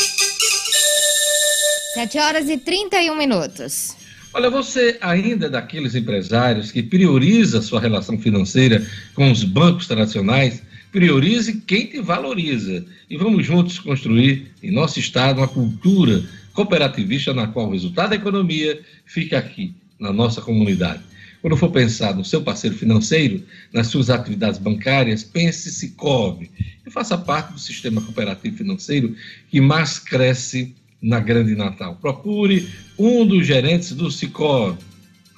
[1.94, 3.96] 7 horas e 31 minutos.
[4.33, 10.62] Olha, você ainda é daqueles empresários que prioriza sua relação financeira com os bancos tradicionais?
[10.92, 12.85] Priorize quem te valoriza.
[13.11, 16.22] E vamos juntos construir em nosso estado uma cultura
[16.53, 21.01] cooperativista na qual o resultado da economia fica aqui, na nossa comunidade.
[21.40, 26.51] Quando for pensar no seu parceiro financeiro, nas suas atividades bancárias, pense Cicobi
[26.87, 29.14] e faça parte do sistema cooperativo financeiro
[29.48, 31.96] que mais cresce na Grande Natal.
[32.01, 34.79] Procure um dos gerentes do Cicobi.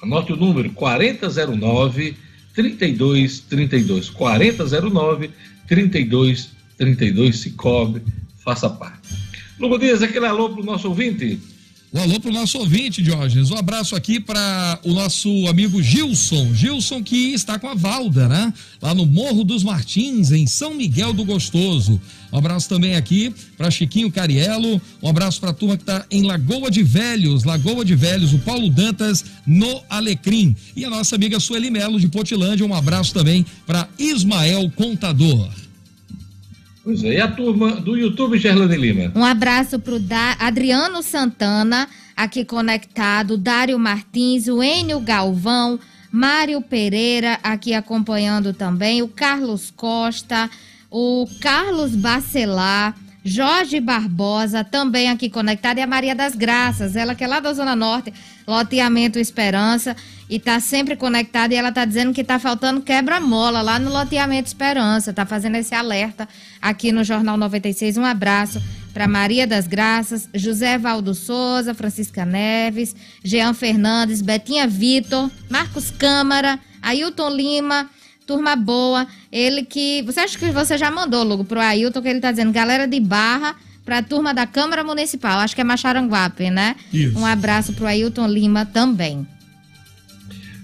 [0.01, 2.17] Anote o número 4009
[2.55, 5.29] 3232 4009
[5.67, 8.01] 3232 Cicobi.
[8.43, 9.07] Faça parte.
[9.59, 11.39] Lugo Dias, aquele alô para o nosso ouvinte.
[11.93, 13.51] Um alô para o nosso ouvinte, Diógenes.
[13.51, 16.53] Um abraço aqui para o nosso amigo Gilson.
[16.55, 18.53] Gilson que está com a Valda, né?
[18.81, 21.99] Lá no Morro dos Martins, em São Miguel do Gostoso.
[22.31, 24.81] Um abraço também aqui para Chiquinho Cariello.
[25.03, 28.39] Um abraço para a turma que está em Lagoa de Velhos, Lagoa de Velhos, o
[28.39, 30.55] Paulo Dantas no Alecrim.
[30.73, 32.65] E a nossa amiga Sueli Melo de Potilândia.
[32.65, 35.60] Um abraço também para Ismael Contador.
[36.83, 39.11] Pois é, e a turma do YouTube, Gerlane Lima?
[39.15, 40.01] Um abraço para o
[40.39, 45.79] Adriano Santana, aqui conectado, Dário Martins, o Enio Galvão,
[46.11, 50.49] Mário Pereira, aqui acompanhando também, o Carlos Costa,
[50.89, 57.23] o Carlos Bacelar, Jorge Barbosa, também aqui conectado, e a Maria das Graças, ela que
[57.23, 58.11] é lá da Zona Norte,
[58.47, 59.95] loteamento Esperança,
[60.27, 64.47] e está sempre conectada, e ela está dizendo que está faltando quebra-mola lá no loteamento
[64.47, 66.27] Esperança, está fazendo esse alerta
[66.59, 67.97] aqui no Jornal 96.
[67.97, 75.29] Um abraço para Maria das Graças, José Valdo Souza, Francisca Neves, Jean Fernandes, Betinha Vitor,
[75.47, 77.89] Marcos Câmara, Ailton Lima,
[78.31, 79.05] turma boa.
[79.31, 80.01] Ele que.
[80.03, 82.99] Você acha que você já mandou, logo, pro Ailton, que ele tá dizendo, galera de
[82.99, 86.75] barra para a turma da Câmara Municipal, acho que é Macharanguape, né?
[86.93, 87.17] Isso.
[87.17, 89.27] Um abraço para o Ailton Lima também.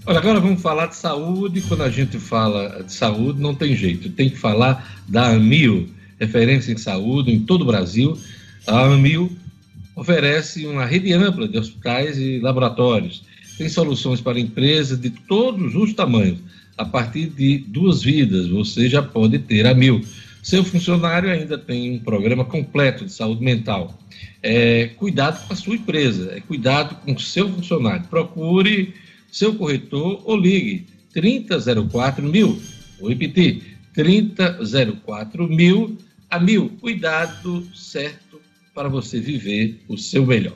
[0.05, 1.61] Olha, agora vamos falar de saúde.
[1.61, 6.71] Quando a gente fala de saúde, não tem jeito, tem que falar da AMIL, referência
[6.71, 8.17] em saúde em todo o Brasil.
[8.65, 9.35] A AMIL
[9.95, 13.23] oferece uma rede ampla de hospitais e laboratórios.
[13.57, 16.37] Tem soluções para empresas de todos os tamanhos.
[16.77, 20.03] A partir de duas vidas, você já pode ter a AMIL
[20.47, 23.99] seu funcionário ainda tem um programa completo de saúde mental.
[24.41, 28.07] É, cuidado com a sua empresa, é cuidado com o seu funcionário.
[28.07, 28.93] Procure
[29.29, 32.61] seu corretor ou ligue 3004 mil.
[32.97, 35.97] Vou repetir, 3004 mil
[36.29, 36.69] a mil.
[36.79, 38.39] Cuidado certo
[38.73, 40.55] para você viver o seu melhor.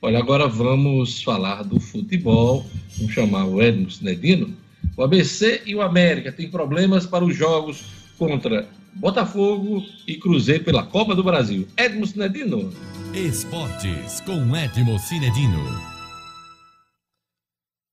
[0.00, 2.64] Olha, agora vamos falar do futebol.
[2.96, 4.56] Vamos chamar o Edmo Sinedino.
[4.96, 7.82] O ABC e o América têm problemas para os jogos
[8.18, 11.66] contra Botafogo e Cruzeiro pela Copa do Brasil.
[11.76, 12.72] Edmo Cinedino.
[13.14, 15.92] Esportes com Edmo Cinedino.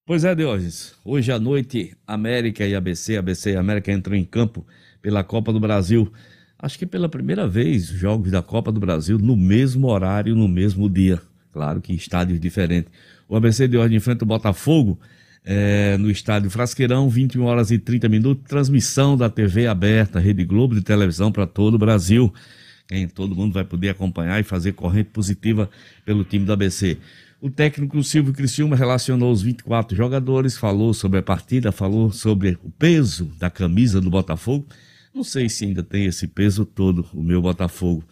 [0.05, 0.95] Pois é, Diógenes.
[1.05, 4.65] Hoje à noite, América e ABC, ABC e América entram em campo
[5.01, 6.11] pela Copa do Brasil.
[6.57, 10.89] Acho que pela primeira vez, jogos da Copa do Brasil no mesmo horário, no mesmo
[10.89, 11.21] dia.
[11.53, 12.91] Claro que em estádios diferentes.
[13.27, 14.99] O ABC de hoje enfrenta o Botafogo
[15.45, 20.75] é, no estádio Frasqueirão, 21 horas e 30 minutos, transmissão da TV aberta, Rede Globo
[20.75, 22.33] de televisão para todo o Brasil.
[22.87, 25.69] Quem todo mundo vai poder acompanhar e fazer corrente positiva
[26.05, 26.97] pelo time do ABC.
[27.41, 32.69] O técnico Silvio Criciúma relacionou os 24 jogadores, falou sobre a partida, falou sobre o
[32.69, 34.67] peso da camisa do Botafogo.
[35.13, 38.03] Não sei se ainda tem esse peso todo, o meu Botafogo.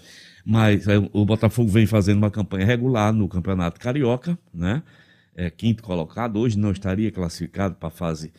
[0.46, 4.82] Mas é, o Botafogo vem fazendo uma campanha regular no Campeonato Carioca, né?
[5.38, 8.34] É, quinto colocado, hoje não estaria classificado para a fase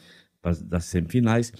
[0.64, 1.52] das semifinais.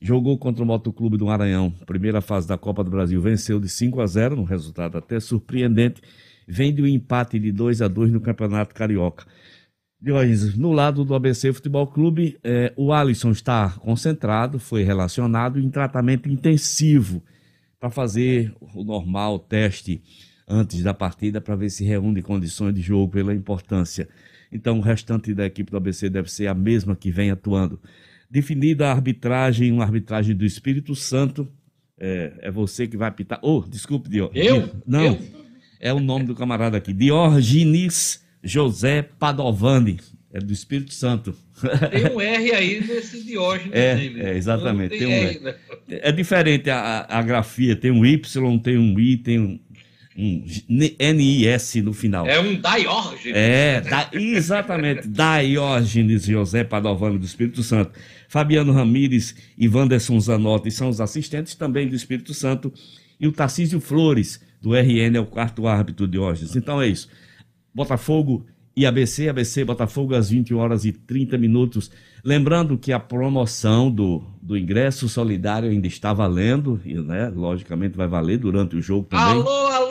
[0.00, 4.00] Jogou contra o Motoclube do Maranhão, primeira fase da Copa do Brasil, venceu de 5
[4.00, 6.00] a 0, um resultado até surpreendente.
[6.48, 9.26] Vem de um empate de 2 a 2 no Campeonato Carioca.
[10.56, 16.28] no lado do ABC Futebol Clube, é, o Alisson está concentrado, foi relacionado em tratamento
[16.28, 17.22] intensivo
[17.80, 20.02] para fazer o normal teste
[20.48, 24.08] antes da partida para ver se reúne condições de jogo pela importância
[24.50, 27.80] então o restante da equipe do ABC deve ser a mesma que vem atuando.
[28.30, 31.48] Definida a arbitragem, uma arbitragem do Espírito Santo,
[31.98, 33.38] é, é você que vai apitar.
[33.42, 34.30] Oh, desculpe, Dior.
[34.34, 34.70] Eu?
[34.86, 35.18] Não, Eu?
[35.80, 36.92] é o nome do camarada aqui.
[36.92, 39.98] Diorginis José Padovani.
[40.32, 41.34] É do Espírito Santo.
[41.90, 44.20] Tem um R aí nesse Diógenes é, dele.
[44.20, 44.90] É, exatamente.
[44.90, 45.54] Tem, tem um R, né?
[45.88, 47.74] É diferente a, a, grafia.
[47.74, 49.58] Tem um Y, tem um I, tem um,
[50.16, 52.26] um NIS no final.
[52.26, 53.36] É um Diógenes.
[53.36, 57.92] É, da, exatamente, Diógenes José Padovani do Espírito Santo.
[58.28, 62.72] Fabiano Ramires e Wanderson Zanotti são os assistentes também do Espírito Santo.
[63.20, 66.56] E o Tarcísio Flores, do RN, é o quarto árbitro Diógenes.
[66.56, 67.08] Então é isso.
[67.74, 71.90] Botafogo e ABC, ABC Botafogo às 21 horas e 30 minutos.
[72.22, 78.06] Lembrando que a promoção do, do ingresso solidário ainda está valendo, e né, logicamente vai
[78.06, 79.24] valer durante o jogo também.
[79.26, 79.85] Alô, alô,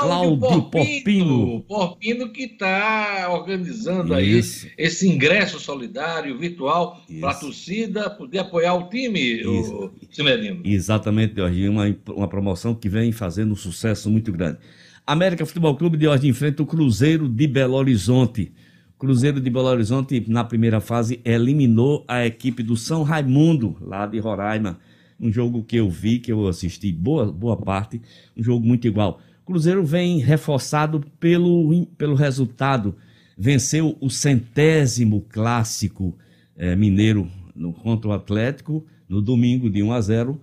[0.00, 1.60] Cláudio, Cláudio Porpino.
[1.62, 4.66] Porpino que está organizando Isso.
[4.66, 10.62] aí esse ingresso solidário virtual para a torcida poder apoiar o time, o Cimerino.
[10.64, 14.58] Exatamente, Jorginho, uma, uma promoção que vem fazendo um sucesso muito grande.
[15.06, 18.52] América Futebol Clube de hoje enfrenta o Cruzeiro de Belo Horizonte.
[18.98, 24.18] Cruzeiro de Belo Horizonte, na primeira fase, eliminou a equipe do São Raimundo, lá de
[24.18, 24.78] Roraima.
[25.18, 28.00] Um jogo que eu vi, que eu assisti boa, boa parte,
[28.36, 29.20] um jogo muito igual.
[29.50, 32.94] Cruzeiro vem reforçado pelo, pelo resultado.
[33.36, 36.16] Venceu o centésimo clássico
[36.56, 40.40] eh, mineiro no, contra o Atlético no domingo de 1 a 0.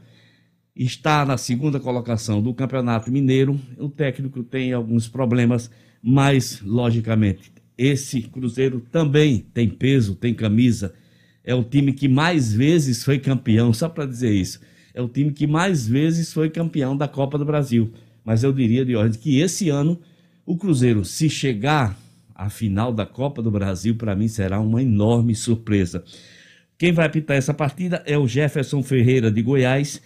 [0.76, 3.58] Está na segunda colocação do Campeonato Mineiro.
[3.78, 5.72] O técnico tem alguns problemas,
[6.04, 10.93] mas, logicamente, esse Cruzeiro também tem peso, tem camisa.
[11.46, 14.60] É o time que mais vezes foi campeão, só para dizer isso.
[14.93, 17.93] É o time que mais vezes foi campeão da Copa do Brasil
[18.28, 19.98] mas eu diria de ordem que esse ano
[20.46, 21.98] o Cruzeiro, se chegar
[22.36, 26.04] à final da Copa do Brasil, para mim será uma enorme surpresa.
[26.78, 30.02] Quem vai apitar essa partida é o Jefferson Ferreira de Goiás,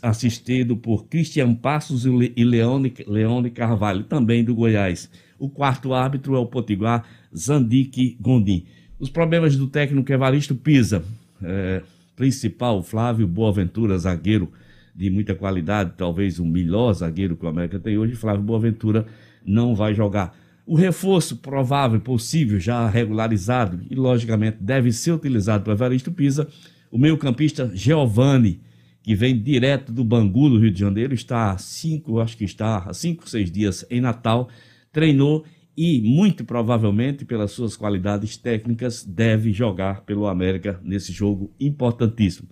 [0.00, 5.10] assistido por Cristian Passos e Leone, Leone Carvalho, também do Goiás.
[5.38, 7.04] O quarto árbitro é o Potiguar
[7.36, 8.64] Zandique Gondim.
[8.98, 11.04] Os problemas do técnico Evaristo Pisa,
[11.42, 11.82] é,
[12.16, 14.50] principal Flávio Boaventura, zagueiro
[14.98, 19.06] de muita qualidade, talvez o melhor zagueiro que o América tem hoje, Flávio Boaventura
[19.46, 20.36] não vai jogar.
[20.66, 26.48] O reforço provável, possível, já regularizado e logicamente deve ser utilizado para Evaristo Pisa,
[26.90, 28.60] o meio-campista Giovani,
[29.00, 32.78] que vem direto do Bangu, do Rio de Janeiro, está há cinco, acho que está
[32.78, 34.48] há cinco, seis dias em Natal,
[34.92, 35.44] treinou
[35.76, 42.48] e muito provavelmente, pelas suas qualidades técnicas, deve jogar pelo América nesse jogo importantíssimo.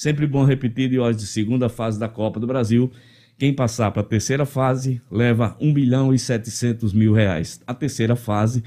[0.00, 2.90] Sempre bom repetir de hoje de segunda fase da Copa do Brasil.
[3.36, 7.60] Quem passar para a terceira fase leva 1 bilhão e 700 mil reais.
[7.66, 8.64] A terceira fase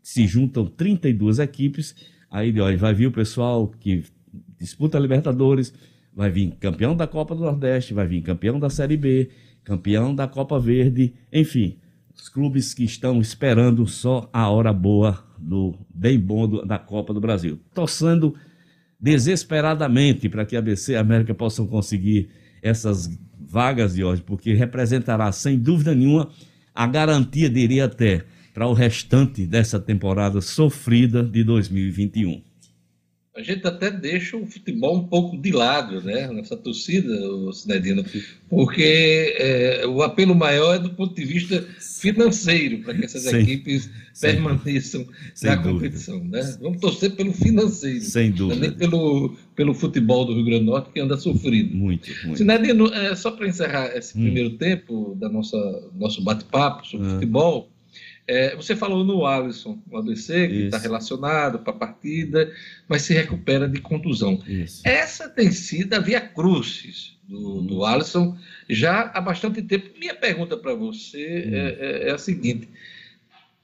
[0.00, 1.96] se juntam 32 equipes.
[2.30, 4.04] Aí de hoje vai vir o pessoal que
[4.56, 5.74] disputa a Libertadores,
[6.14, 9.30] vai vir campeão da Copa do Nordeste, vai vir campeão da Série B,
[9.64, 11.76] campeão da Copa Verde, enfim,
[12.14, 17.12] os clubes que estão esperando só a hora boa do bem bom do, da Copa
[17.12, 17.58] do Brasil.
[17.74, 18.36] Torçando
[19.00, 22.30] desesperadamente para que a ABC e a América possam conseguir
[22.62, 23.08] essas
[23.38, 26.28] vagas de hoje, porque representará, sem dúvida nenhuma,
[26.74, 32.47] a garantia, diria até, para o restante dessa temporada sofrida de 2021
[33.38, 36.26] a gente até deixa o futebol um pouco de lado, né?
[36.32, 38.04] Nessa torcida, o Cinedino,
[38.50, 43.42] porque é, o apelo maior é do ponto de vista financeiro, para que essas Sem,
[43.42, 43.88] equipes
[44.20, 45.06] permaneçam
[45.40, 45.72] na dúvida.
[45.72, 46.24] competição.
[46.24, 46.58] Né?
[46.60, 48.00] Vamos torcer pelo financeiro.
[48.00, 48.60] Sem dúvida.
[48.60, 51.76] Nem pelo, pelo futebol do Rio Grande do Norte, que anda sofrido.
[51.76, 52.38] Muito, muito.
[52.38, 54.22] Cinedino, é, só para encerrar esse hum.
[54.22, 55.56] primeiro tempo da nossa
[55.94, 57.10] nosso bate-papo sobre ah.
[57.10, 57.70] futebol,
[58.28, 62.52] é, você falou no Alisson, no ABC, que está relacionado para a partida,
[62.86, 64.38] mas se recupera de contusão.
[64.46, 64.82] Isso.
[64.86, 68.36] Essa tem sido a via crucis do, do Alisson
[68.68, 69.98] já há bastante tempo.
[69.98, 72.68] Minha pergunta para você é, é, é, a seguinte: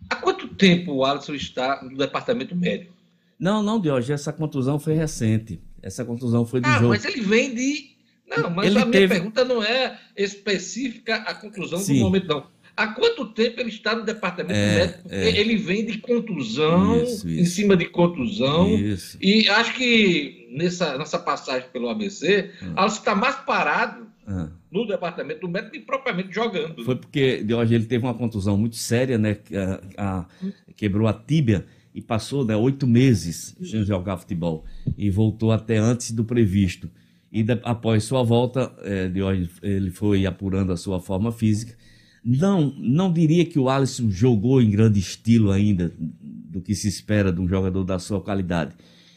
[0.08, 2.94] há quanto tempo o Alisson está no departamento médico?
[3.38, 5.60] Não, não, hoje essa contusão foi recente.
[5.82, 6.88] Essa contusão foi do ah, jogo.
[6.88, 7.90] Mas ele vem de.
[8.26, 9.08] Não, mas ele a minha teve...
[9.08, 11.98] pergunta não é específica à conclusão Sim.
[11.98, 12.53] do momento, não.
[12.76, 15.08] Há quanto tempo ele está no departamento é, médico?
[15.08, 15.38] É.
[15.38, 17.40] Ele vem de contusão, isso, isso.
[17.40, 18.68] em cima de contusão.
[18.68, 19.16] Isso.
[19.20, 22.72] E acho que nessa, nessa passagem pelo ABC, hum.
[22.74, 24.48] Alisson está mais parado hum.
[24.72, 26.84] no departamento do médico que propriamente jogando.
[26.84, 29.38] Foi porque de hoje ele teve uma contusão muito séria, né?
[29.96, 30.26] A, a,
[30.76, 34.64] quebrou a tíbia e passou né, oito meses sem jogar futebol
[34.98, 36.90] e voltou até antes do previsto.
[37.30, 41.83] E de, após sua volta, é, de hoje ele foi apurando a sua forma física
[42.24, 47.30] não, não diria que o Alisson jogou em grande estilo ainda, do que se espera
[47.30, 48.74] de um jogador da sua qualidade.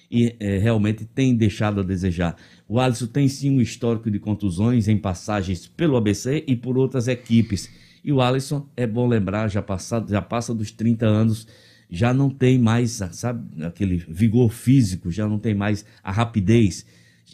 [0.10, 2.36] E é, realmente tem deixado a desejar.
[2.68, 7.08] O Alisson tem sim um histórico de contusões em passagens pelo ABC e por outras
[7.08, 7.70] equipes.
[8.04, 11.48] E o Alisson, é bom lembrar, já, passado, já passa dos 30 anos,
[11.90, 16.86] já não tem mais, sabe, aquele vigor físico, já não tem mais a rapidez.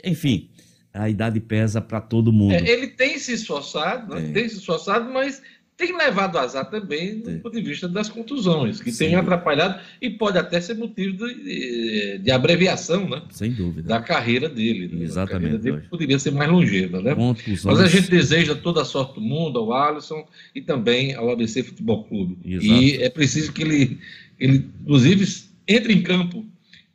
[0.04, 0.50] Enfim,
[0.94, 2.54] a idade pesa para todo mundo.
[2.54, 4.30] É, ele tem se esforçado, né?
[4.30, 4.34] é.
[4.34, 5.42] tem se esforçado, mas
[5.76, 9.06] tem levado azar também do ponto de vista das contusões, que Sim.
[9.06, 13.24] tem atrapalhado e pode até ser motivo de, de abreviação né?
[13.30, 13.88] Sem dúvida.
[13.88, 14.88] da carreira dele.
[14.88, 15.04] Né?
[15.04, 15.58] Exatamente.
[15.58, 17.02] Dele poderia ser mais longeva.
[17.02, 17.16] Né?
[17.16, 17.64] Contusões.
[17.64, 21.64] Mas a gente deseja toda a sorte do mundo ao Alisson e também ao ABC
[21.64, 22.38] Futebol Clube.
[22.46, 22.66] Exato.
[22.66, 24.00] E é preciso que ele,
[24.40, 25.26] ele, inclusive,
[25.68, 26.46] entre em campo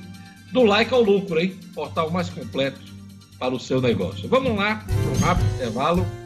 [0.51, 1.55] Do like ao lucro, hein?
[1.73, 2.79] Portal mais completo
[3.39, 4.29] para o seu negócio.
[4.29, 6.24] Vamos lá, um rápido intervalo.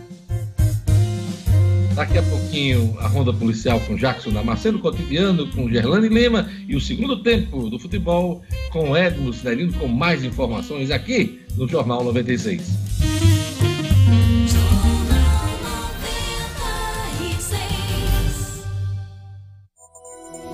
[1.99, 6.79] Daqui a pouquinho, a ronda policial com Jackson Damasceno, cotidiano com Gerlane Lima e o
[6.79, 8.41] segundo tempo do futebol
[8.71, 12.69] com Edmo Cinelino com mais informações aqui no Jornal 96.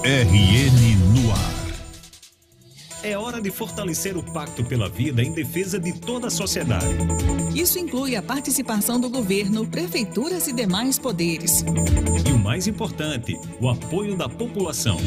[0.04, 1.05] RN.
[3.06, 6.88] É hora de fortalecer o Pacto pela Vida em defesa de toda a sociedade.
[7.54, 11.64] Isso inclui a participação do governo, prefeituras e demais poderes.
[12.28, 14.98] E o mais importante, o apoio da população.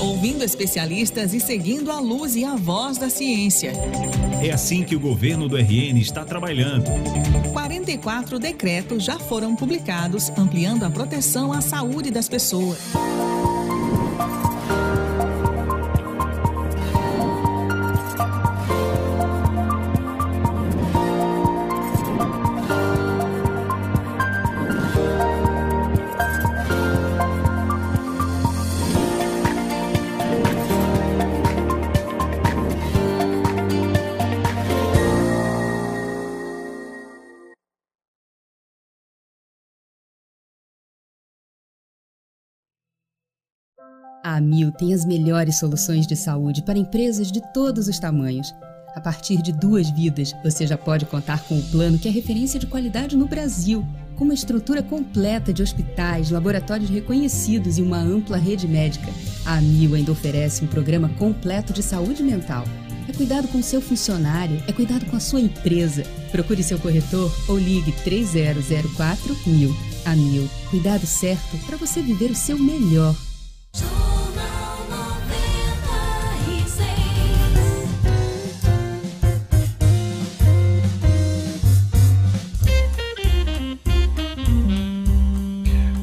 [0.00, 3.74] Ouvindo especialistas e seguindo a luz e a voz da ciência.
[4.42, 6.86] É assim que o governo do RN está trabalhando.
[7.52, 12.78] 44 decretos já foram publicados, ampliando a proteção à saúde das pessoas.
[44.24, 48.54] A Amil tem as melhores soluções de saúde para empresas de todos os tamanhos.
[48.94, 52.60] A partir de duas vidas, você já pode contar com o plano que é referência
[52.60, 53.84] de qualidade no Brasil,
[54.14, 59.10] com uma estrutura completa de hospitais, laboratórios reconhecidos e uma ampla rede médica.
[59.44, 62.64] A Amil ainda oferece um programa completo de saúde mental.
[63.08, 66.04] É cuidado com seu funcionário, é cuidado com a sua empresa.
[66.30, 69.74] Procure seu corretor ou ligue 3004 mil.
[70.04, 73.16] A cuidado certo para você viver o seu melhor.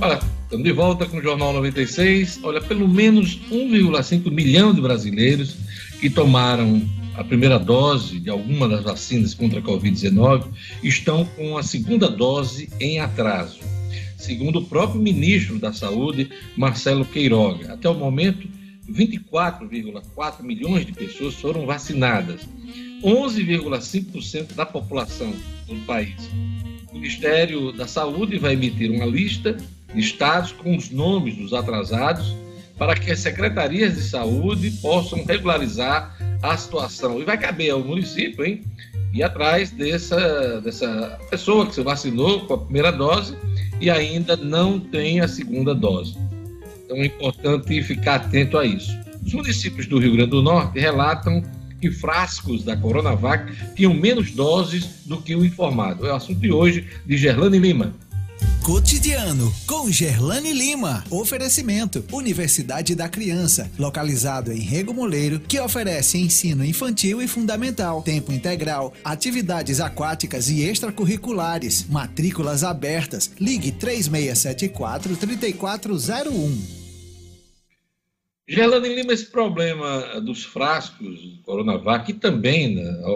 [0.02, 2.40] Olha, estamos de volta com o Jornal 96.
[2.44, 5.58] Olha, pelo menos 1,5 milhão de brasileiros
[6.00, 6.82] que tomaram
[7.16, 10.46] a primeira dose de alguma das vacinas contra a Covid-19
[10.82, 13.69] estão com a segunda dose em atraso.
[14.20, 18.50] Segundo o próprio ministro da Saúde, Marcelo Queiroga, até o momento,
[18.92, 22.42] 24,4 milhões de pessoas foram vacinadas,
[23.02, 25.34] 11,5% da população
[25.66, 26.30] do país.
[26.92, 29.56] O Ministério da Saúde vai emitir uma lista
[29.94, 32.36] de estados com os nomes dos atrasados
[32.78, 37.22] para que as secretarias de saúde possam regularizar a situação.
[37.22, 38.64] E vai caber ao município, hein?
[39.14, 43.36] Ir atrás dessa, dessa pessoa que se vacinou com a primeira dose
[43.80, 46.18] e ainda não tem a segunda dose.
[46.86, 48.98] Então é importante ficar atento a isso.
[49.26, 51.44] Os municípios do Rio Grande do Norte relatam
[51.80, 56.06] que frascos da Coronavac tinham menos doses do que o informado.
[56.06, 57.94] É o assunto de hoje de Gerlane Lima.
[58.64, 61.04] Cotidiano com Gerlane Lima.
[61.10, 68.32] Oferecimento: Universidade da Criança, localizado em Rego Moleiro, que oferece ensino infantil e fundamental, tempo
[68.32, 73.32] integral, atividades aquáticas e extracurriculares, matrículas abertas.
[73.40, 76.80] Ligue 3674 3401.
[78.48, 83.14] Gerlane Lima, esse problema dos frascos Coronavac e também da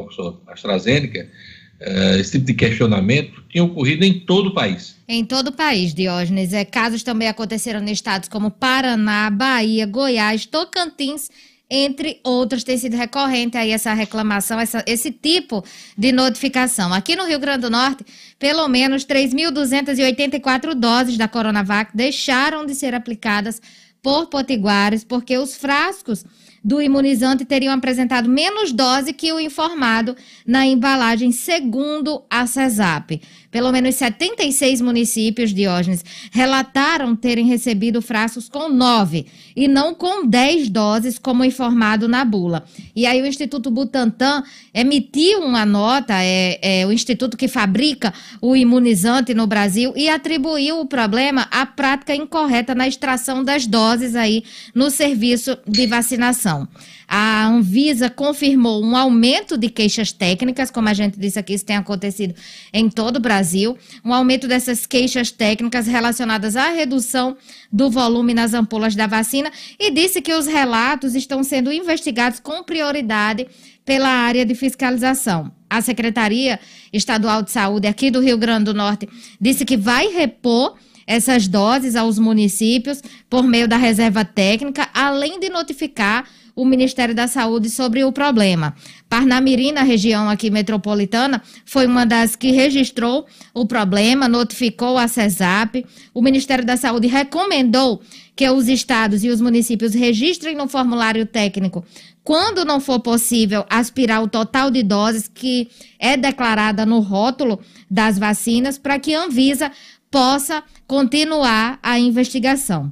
[0.47, 4.95] AstraZeneca uh, esse tipo de questionamento tinha ocorrido em todo o país.
[5.07, 6.53] Em todo o país, Diógenes.
[6.53, 11.29] É, casos também aconteceram em estados como Paraná, Bahia, Goiás, Tocantins
[11.75, 15.65] entre outros, tem sido recorrente aí essa reclamação, essa, esse tipo
[15.97, 16.93] de notificação.
[16.93, 18.05] Aqui no Rio Grande do Norte,
[18.37, 23.59] pelo menos 3.284 doses da Coronavac deixaram de ser aplicadas
[24.03, 26.23] por potiguares, porque os frascos
[26.63, 33.21] do imunizante teriam apresentado menos dose que o informado na embalagem, segundo a CESAP.
[33.53, 40.69] Pelo menos 76 municípios, Diógenes, relataram terem recebido frascos com 9 e não com 10
[40.69, 42.65] doses, como informado na bula.
[42.95, 44.43] E aí o Instituto Butantan
[44.73, 50.79] emitiu uma nota, é, é o instituto que fabrica o imunizante no Brasil, e atribuiu
[50.79, 54.43] o problema à prática incorreta na extração das doses aí
[54.73, 56.67] no serviço de vacinação.
[57.07, 61.75] A Anvisa confirmou um aumento de queixas técnicas, como a gente disse aqui, isso tem
[61.75, 62.33] acontecido
[62.71, 67.35] em todo o Brasil, um aumento dessas queixas técnicas relacionadas à redução
[67.71, 72.63] do volume nas ampolas da vacina e disse que os relatos estão sendo investigados com
[72.63, 73.47] prioridade
[73.85, 75.51] pela área de fiscalização.
[75.69, 76.59] A Secretaria
[76.91, 80.75] Estadual de Saúde aqui do Rio Grande do Norte disse que vai repor
[81.05, 87.27] essas doses aos municípios por meio da reserva técnica, além de notificar o Ministério da
[87.27, 88.75] Saúde sobre o problema.
[89.09, 95.85] Parnamirim, na região aqui metropolitana, foi uma das que registrou o problema, notificou a CESAP.
[96.13, 98.01] O Ministério da Saúde recomendou
[98.35, 101.85] que os estados e os municípios registrem no formulário técnico,
[102.23, 108.17] quando não for possível, aspirar o total de doses que é declarada no rótulo das
[108.17, 109.71] vacinas, para que a Anvisa
[110.09, 112.91] possa continuar a investigação.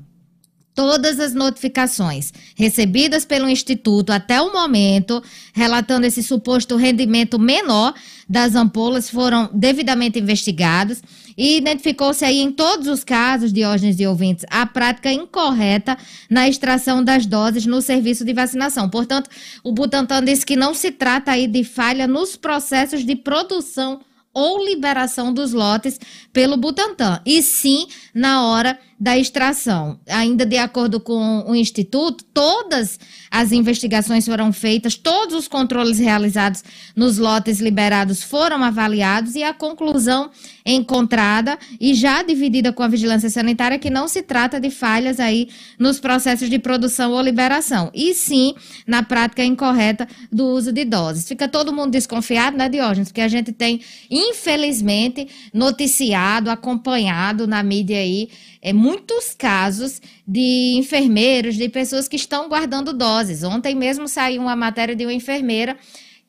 [0.74, 5.22] Todas as notificações recebidas pelo Instituto até o momento,
[5.54, 7.94] relatando esse suposto rendimento menor
[8.28, 11.02] das ampolas, foram devidamente investigados
[11.38, 15.98] e identificou-se aí em todos os casos, Diógenes e ouvintes, a prática incorreta
[16.30, 18.90] na extração das doses no serviço de vacinação.
[18.90, 19.30] Portanto,
[19.64, 24.00] o Butantan disse que não se trata aí de falha nos processos de produção
[24.34, 26.00] ou liberação dos lotes
[26.32, 30.00] pelo Butantan, e sim na hora da extração.
[30.08, 33.00] Ainda de acordo com o Instituto, todas
[33.32, 36.64] as investigações foram feitas, todos os controles realizados
[36.96, 40.30] nos lotes liberados foram avaliados e a conclusão
[40.64, 45.50] encontrada e já dividida com a vigilância sanitária que não se trata de falhas aí
[45.80, 48.54] nos processos de produção ou liberação, e sim
[48.86, 51.28] na prática incorreta do uso de doses.
[51.28, 53.08] Fica todo mundo desconfiado, né, Diógenes?
[53.08, 53.82] Porque a gente tem,
[54.12, 58.30] infelizmente, noticiado, acompanhado na mídia aí
[58.62, 63.44] é, muitos casos de enfermeiros, de pessoas que estão guardando doses.
[63.44, 65.78] Ontem mesmo saiu uma matéria de uma enfermeira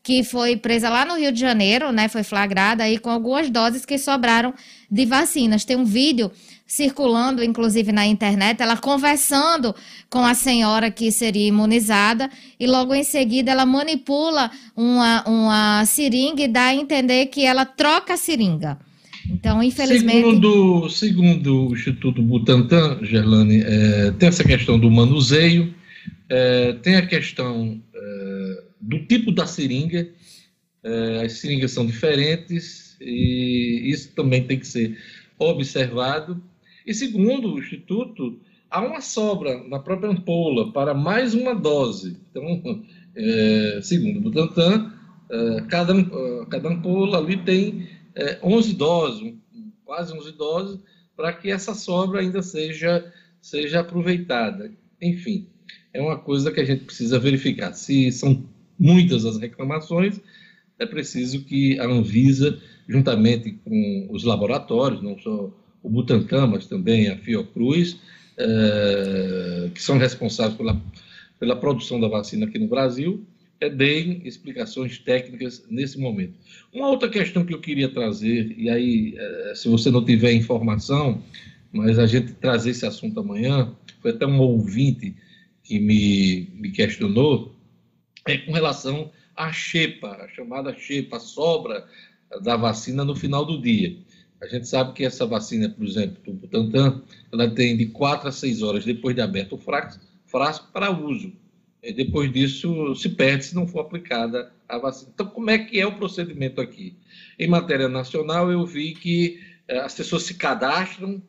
[0.03, 2.09] que foi presa lá no Rio de Janeiro, né?
[2.09, 4.53] Foi flagrada aí com algumas doses que sobraram
[4.91, 5.65] de vacinas.
[5.65, 6.33] Tem um vídeo
[6.67, 9.75] circulando, inclusive na internet, ela conversando
[10.09, 16.43] com a senhora que seria imunizada e logo em seguida ela manipula uma, uma seringa
[16.43, 18.79] e dá a entender que ela troca a seringa.
[19.29, 20.17] Então, infelizmente.
[20.17, 25.75] Segundo, segundo o Instituto Butantan, Gerlane, é, tem essa questão do manuseio,
[26.29, 30.09] é, tem a questão é, do tipo da seringa,
[30.83, 34.99] é, as seringas são diferentes e isso também tem que ser
[35.39, 36.43] observado.
[36.87, 42.17] E segundo o Instituto, há uma sobra na própria ampola para mais uma dose.
[42.31, 44.93] Então, é, segundo o Butantan,
[45.31, 45.95] é, cada,
[46.49, 49.35] cada ampola ali tem é, 11 doses,
[49.85, 50.81] quase 11 doses,
[51.17, 54.71] para que essa sobra ainda seja, seja aproveitada.
[55.01, 55.47] Enfim,
[55.93, 57.73] é uma coisa que a gente precisa verificar.
[57.75, 58.45] Se são
[58.79, 60.21] muitas as reclamações,
[60.79, 65.51] é preciso que a Anvisa, juntamente com os laboratórios, não só
[65.83, 67.99] o Butantan, mas também a Fiocruz,
[68.37, 70.81] é, que são responsáveis pela,
[71.39, 73.25] pela produção da vacina aqui no Brasil,
[73.69, 76.35] deem explicações técnicas nesse momento.
[76.73, 81.23] Uma outra questão que eu queria trazer, e aí, é, se você não tiver informação,
[81.73, 85.15] mas a gente trazer esse assunto amanhã, foi até um ouvinte
[85.63, 87.55] que me, me questionou,
[88.27, 91.87] é com relação à xepa, a chamada xepa, a sobra
[92.43, 93.97] da vacina no final do dia.
[94.41, 97.03] A gente sabe que essa vacina, por exemplo, do Butantan,
[97.33, 101.33] ela tem de 4 a 6 horas depois de aberto o frasco, frasco para uso.
[101.83, 105.11] E depois disso, se perde se não for aplicada a vacina.
[105.13, 106.97] Então, como é que é o procedimento aqui?
[107.39, 111.21] Em matéria nacional, eu vi que eh, as pessoas se cadastram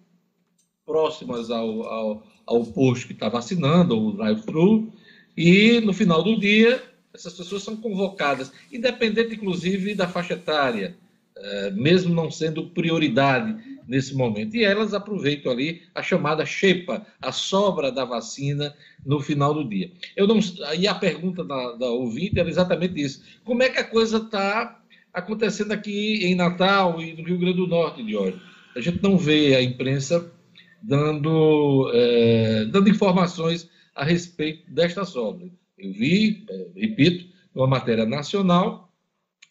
[0.86, 4.93] próximas ao, ao, ao posto que está vacinando, ou drive-thru,
[5.36, 6.84] e no final do dia,
[7.14, 10.95] essas pessoas são convocadas, independente, inclusive, da faixa etária.
[11.36, 13.56] é, mesmo não sendo prioridade
[13.88, 14.55] nesse momento.
[14.55, 18.75] E elas aproveitam ali a chamada xepa, a sobra da vacina
[19.05, 19.91] no final do dia.
[20.15, 20.39] Eu não,
[20.77, 23.23] e a pergunta da, da ouvinte era exatamente isso.
[23.43, 24.81] Como é que a coisa está
[25.13, 28.41] acontecendo aqui em Natal e no Rio Grande do Norte, hoje?
[28.75, 30.31] A gente não vê a imprensa
[30.81, 35.47] dando, é, dando informações a respeito desta sobra.
[35.77, 38.91] Eu vi, é, repito, numa matéria nacional,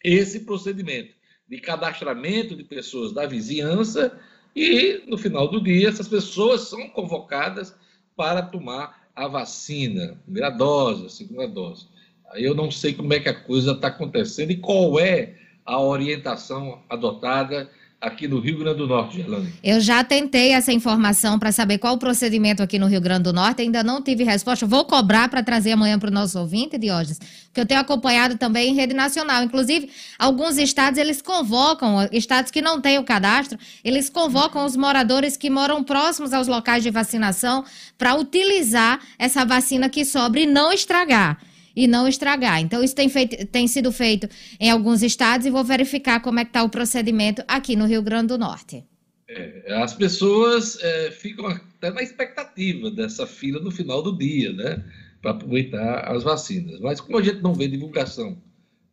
[0.03, 1.12] esse procedimento
[1.47, 4.17] de cadastramento de pessoas da vizinhança
[4.55, 7.75] e, no final do dia, essas pessoas são convocadas
[8.15, 11.87] para tomar a vacina, primeira dose, segunda dose.
[12.31, 15.35] Aí eu não sei como é que a coisa está acontecendo e qual é
[15.65, 17.69] a orientação adotada
[18.03, 19.53] aqui no Rio Grande do Norte, Gerlane?
[19.63, 23.33] Eu já tentei essa informação para saber qual o procedimento aqui no Rio Grande do
[23.33, 24.65] Norte, ainda não tive resposta.
[24.65, 27.19] Vou cobrar para trazer amanhã para o nosso ouvinte, Diógenes,
[27.53, 29.41] que eu tenho acompanhado também em rede nacional.
[29.43, 29.89] Inclusive,
[30.19, 35.49] alguns estados, eles convocam, estados que não têm o cadastro, eles convocam os moradores que
[35.49, 37.63] moram próximos aos locais de vacinação
[37.97, 41.39] para utilizar essa vacina que sobra e não estragar
[41.75, 42.61] e não estragar.
[42.61, 44.27] Então, isso tem, feito, tem sido feito
[44.59, 48.01] em alguns estados e vou verificar como é que está o procedimento aqui no Rio
[48.01, 48.83] Grande do Norte.
[49.27, 54.83] É, as pessoas é, ficam até na expectativa dessa fila no final do dia, né?
[55.21, 56.79] Para aproveitar as vacinas.
[56.79, 58.37] Mas como a gente não vê divulgação,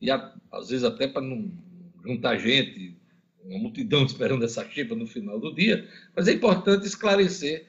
[0.01, 1.51] e a, às vezes até para não
[2.05, 2.97] juntar gente,
[3.45, 7.67] uma multidão esperando essa chipa no final do dia, mas é importante esclarecer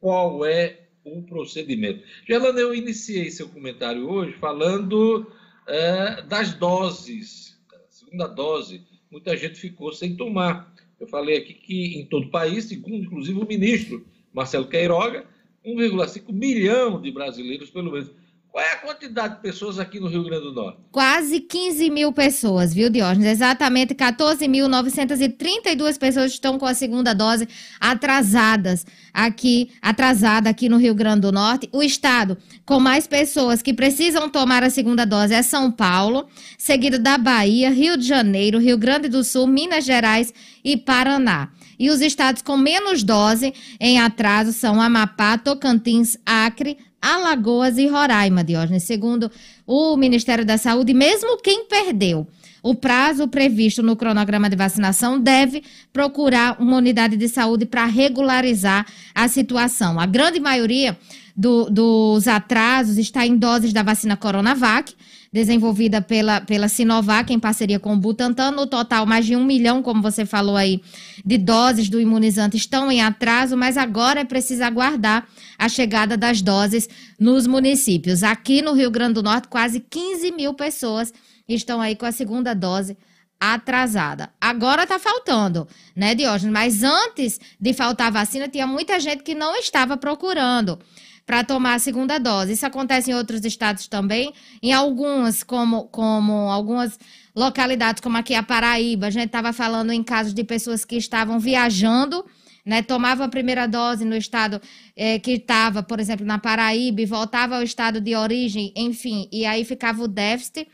[0.00, 2.02] qual é o procedimento.
[2.26, 5.30] Gelana, eu iniciei seu comentário hoje falando
[5.66, 7.58] é, das doses,
[7.90, 8.82] segunda dose.
[9.10, 10.72] Muita gente ficou sem tomar.
[10.98, 15.26] Eu falei aqui que em todo o país, segundo inclusive o ministro Marcelo Queiroga,
[15.64, 18.10] 1,5 milhão de brasileiros, pelo menos,
[18.54, 20.78] qual é a quantidade de pessoas aqui no Rio Grande do Norte?
[20.92, 23.26] Quase 15 mil pessoas, viu, Diógenes?
[23.26, 27.48] Exatamente 14.932 pessoas estão com a segunda dose
[27.80, 31.68] atrasadas aqui, atrasada aqui no Rio Grande do Norte.
[31.72, 37.00] O estado com mais pessoas que precisam tomar a segunda dose é São Paulo, seguido
[37.00, 40.32] da Bahia, Rio de Janeiro, Rio Grande do Sul, Minas Gerais
[40.62, 41.50] e Paraná.
[41.76, 48.42] E os estados com menos dose em atraso são Amapá, Tocantins, Acre, Alagoas e Roraima,
[48.42, 48.84] Diógenes.
[48.84, 49.30] Segundo
[49.66, 52.26] o Ministério da Saúde, mesmo quem perdeu
[52.62, 58.86] o prazo previsto no cronograma de vacinação deve procurar uma unidade de saúde para regularizar
[59.14, 60.00] a situação.
[60.00, 60.98] A grande maioria
[61.36, 64.94] do, dos atrasos está em doses da vacina Coronavac,
[65.34, 68.52] desenvolvida pela, pela Sinovac em parceria com o Butantan.
[68.52, 70.80] No total, mais de um milhão, como você falou aí,
[71.24, 75.26] de doses do imunizante estão em atraso, mas agora é preciso aguardar
[75.58, 78.22] a chegada das doses nos municípios.
[78.22, 81.12] Aqui no Rio Grande do Norte, quase 15 mil pessoas
[81.48, 82.96] estão aí com a segunda dose
[83.40, 84.30] atrasada.
[84.40, 85.66] Agora tá faltando,
[85.96, 86.52] né, Diógenes?
[86.52, 90.78] Mas antes de faltar vacina, tinha muita gente que não estava procurando
[91.26, 92.52] para tomar a segunda dose.
[92.52, 96.98] Isso acontece em outros estados também, em algumas, como, como algumas
[97.34, 101.40] localidades, como aqui a Paraíba, a gente estava falando em casos de pessoas que estavam
[101.40, 102.24] viajando,
[102.64, 104.60] né, tomavam a primeira dose no estado
[104.96, 109.44] é, que estava, por exemplo, na Paraíba, e voltava ao estado de origem, enfim, e
[109.44, 110.66] aí ficava o déficit,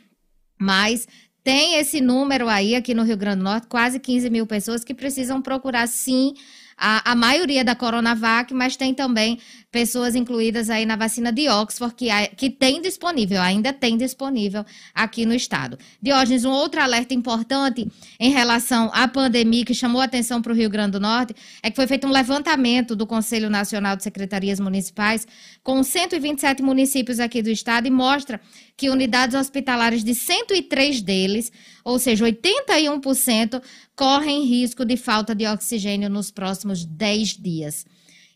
[0.60, 1.08] mas
[1.42, 4.94] tem esse número aí aqui no Rio Grande do Norte, quase 15 mil pessoas que
[4.94, 6.34] precisam procurar sim
[6.76, 9.38] a, a maioria da Coronavac, mas tem também
[9.70, 15.24] pessoas incluídas aí na vacina de Oxford, que, que tem disponível, ainda tem disponível aqui
[15.24, 15.78] no estado.
[16.02, 17.86] Diógenes, um outro alerta importante
[18.18, 21.76] em relação à pandemia que chamou atenção para o Rio Grande do Norte é que
[21.76, 25.26] foi feito um levantamento do Conselho Nacional de Secretarias Municipais
[25.62, 28.40] com 127 municípios aqui do estado e mostra
[28.76, 31.52] que unidades hospitalares de 103 deles,
[31.84, 33.62] ou seja, 81%,
[33.94, 37.84] correm risco de falta de oxigênio nos próximos 10 dias.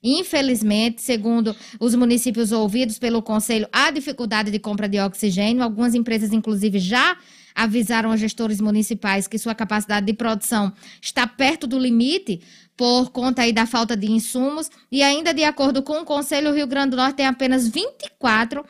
[0.05, 5.62] Infelizmente, segundo os municípios ouvidos pelo Conselho, há dificuldade de compra de oxigênio.
[5.62, 7.16] Algumas empresas, inclusive, já
[7.55, 12.42] avisaram aos gestores municipais que sua capacidade de produção está perto do limite
[12.76, 14.70] por conta aí da falta de insumos.
[14.92, 18.62] E ainda de acordo com o Conselho, o Rio Grande do Norte tem apenas 24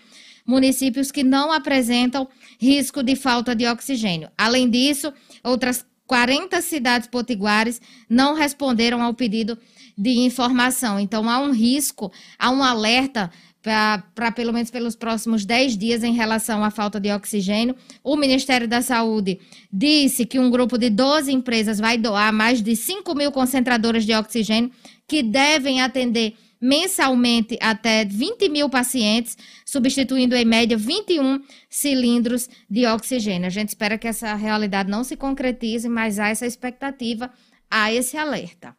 [0.46, 2.28] municípios que não apresentam
[2.60, 4.30] risco de falta de oxigênio.
[4.38, 5.12] Além disso,
[5.42, 9.58] outras 40 cidades potiguares não responderam ao pedido
[9.96, 10.98] de informação.
[10.98, 13.30] Então, há um risco, há um alerta
[13.64, 17.74] para pelo menos pelos próximos 10 dias em relação à falta de oxigênio.
[18.02, 19.40] O Ministério da Saúde
[19.72, 24.12] disse que um grupo de 12 empresas vai doar mais de 5 mil concentradoras de
[24.12, 24.70] oxigênio
[25.08, 33.46] que devem atender mensalmente até 20 mil pacientes, substituindo em média 21 cilindros de oxigênio.
[33.46, 37.30] A gente espera que essa realidade não se concretize, mas há essa expectativa,
[37.70, 38.74] há esse alerta.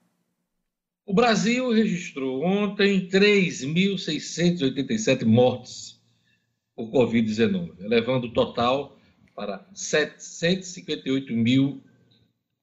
[1.08, 6.02] O Brasil registrou ontem 3.687 mortes
[6.76, 8.98] por Covid-19, elevando o total
[9.36, 11.84] para 758 mil,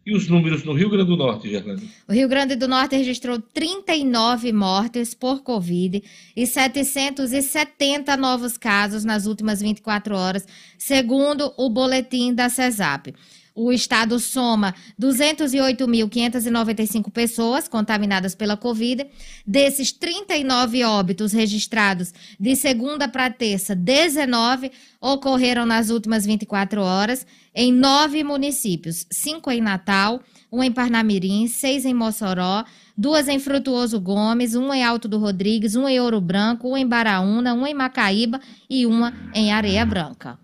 [0.04, 1.88] E os números no Rio Grande do Norte, Gerlane?
[2.08, 6.02] O Rio Grande do Norte registrou 39 mortes por Covid
[6.36, 10.48] e 770 novos casos nas últimas 24 horas,
[10.80, 13.14] segundo o boletim da CESAP
[13.60, 19.06] o estado soma 208.595 pessoas contaminadas pela Covid.
[19.46, 27.74] Desses 39 óbitos registrados de segunda para terça, 19 ocorreram nas últimas 24 horas em
[27.74, 32.64] nove municípios: cinco em Natal, um em Parnamirim, seis em Mossoró,
[32.98, 36.88] duas em Frutuoso Gomes, uma em Alto do Rodrigues, um em Ouro Branco, um em
[36.88, 38.40] Baraúna, uma em Macaíba
[38.70, 40.40] e uma em Areia Branca.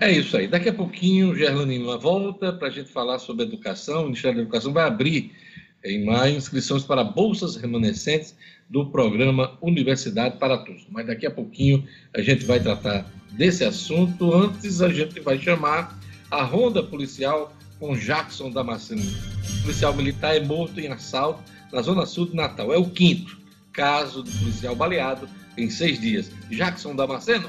[0.00, 0.48] É isso aí.
[0.48, 4.02] Daqui a pouquinho o Lima volta para a gente falar sobre educação.
[4.02, 5.32] O Ministério da Educação vai abrir
[5.84, 8.34] em maio inscrições para bolsas remanescentes
[8.68, 10.86] do programa Universidade para Todos.
[10.90, 14.34] Mas daqui a pouquinho a gente vai tratar desse assunto.
[14.34, 15.98] Antes a gente vai chamar
[16.30, 19.02] a ronda policial com Jackson Damasceno.
[19.02, 21.42] O policial militar é morto em assalto
[21.72, 22.72] na zona sul de Natal.
[22.72, 23.38] É o quinto
[23.72, 26.30] caso do policial baleado em seis dias.
[26.50, 27.48] Jackson Damasceno.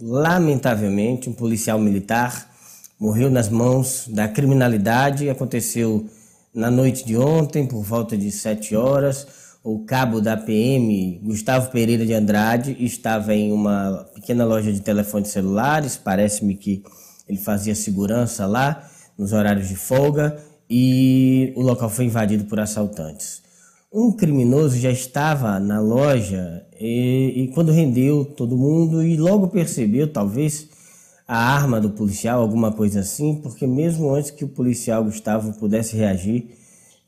[0.00, 2.54] Lamentavelmente, um policial militar
[3.00, 5.30] morreu nas mãos da criminalidade.
[5.30, 6.06] Aconteceu
[6.54, 9.26] na noite de ontem, por volta de 7 horas.
[9.64, 15.30] O cabo da PM, Gustavo Pereira de Andrade, estava em uma pequena loja de telefones
[15.30, 15.96] celulares.
[15.96, 16.82] Parece-me que
[17.26, 18.88] ele fazia segurança lá,
[19.18, 20.36] nos horários de folga,
[20.68, 23.45] e o local foi invadido por assaltantes.
[23.92, 30.12] Um criminoso já estava na loja e, e, quando rendeu todo mundo e logo percebeu,
[30.12, 30.68] talvez,
[31.26, 35.96] a arma do policial, alguma coisa assim, porque mesmo antes que o policial Gustavo pudesse
[35.96, 36.50] reagir,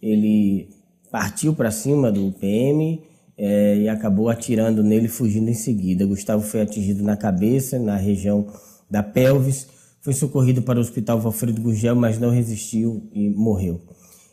[0.00, 0.68] ele
[1.10, 3.02] partiu para cima do PM
[3.36, 6.06] é, e acabou atirando nele, fugindo em seguida.
[6.06, 8.46] Gustavo foi atingido na cabeça, na região
[8.90, 9.66] da pelvis,
[10.00, 13.80] foi socorrido para o hospital Valfredo Gugel, mas não resistiu e morreu.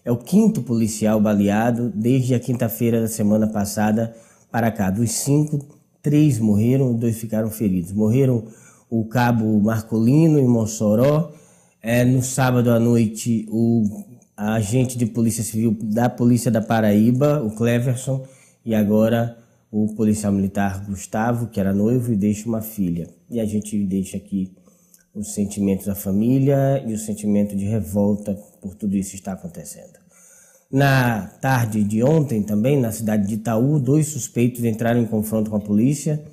[0.06, 4.16] É o quinto policial baleado desde a quinta-feira da semana passada
[4.52, 4.92] para cá.
[4.92, 5.66] Dos cinco,
[6.00, 7.92] três morreram e dois ficaram feridos.
[7.92, 8.46] Morreram
[8.88, 11.32] o cabo Marcolino em Mossoró.
[11.82, 13.84] É, no sábado à noite, o
[14.38, 18.24] agente de polícia civil da Polícia da Paraíba, o Cleverson,
[18.64, 19.36] e agora
[19.72, 23.10] o policial militar Gustavo, que era noivo e deixa uma filha.
[23.28, 24.54] E a gente deixa aqui
[25.16, 29.94] os sentimentos da família e o sentimento de revolta por tudo isso está acontecendo.
[30.72, 35.56] Na tarde de ontem, também, na cidade de Itaú, dois suspeitos entraram em confronto com
[35.56, 36.26] a polícia,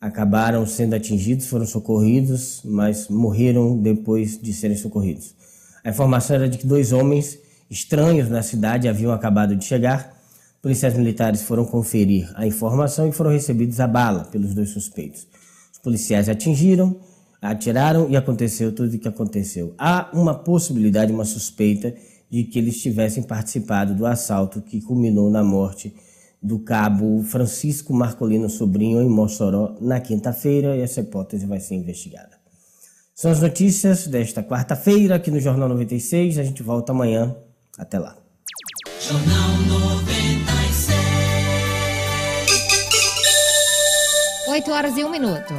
[0.00, 5.32] acabaram sendo atingidos, foram socorridos, mas morreram depois de serem socorridos.
[5.84, 7.38] A informação era de que dois homens
[7.70, 10.18] estranhos na cidade haviam acabado de chegar.
[10.60, 15.28] Policiais militares foram conferir a informação e foram recebidos a bala pelos dois suspeitos.
[15.72, 16.98] Os policiais atingiram,
[17.40, 19.74] atiraram e aconteceu tudo o que aconteceu.
[19.78, 21.94] Há uma possibilidade, uma suspeita
[22.28, 25.94] de que eles tivessem participado do assalto que culminou na morte
[26.42, 32.38] do cabo Francisco Marcolino Sobrinho em Mossoró na quinta-feira e essa hipótese vai ser investigada.
[33.14, 36.38] São as notícias desta quarta-feira aqui no Jornal 96.
[36.38, 37.36] A gente volta amanhã.
[37.78, 38.16] Até lá.
[38.98, 41.00] Jornal 96.
[44.48, 45.52] 8 horas e um minuto.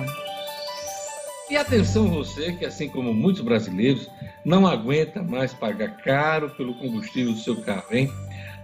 [1.52, 4.10] E atenção você que, assim como muitos brasileiros,
[4.46, 8.10] não aguenta mais pagar caro pelo combustível do seu carro, hein?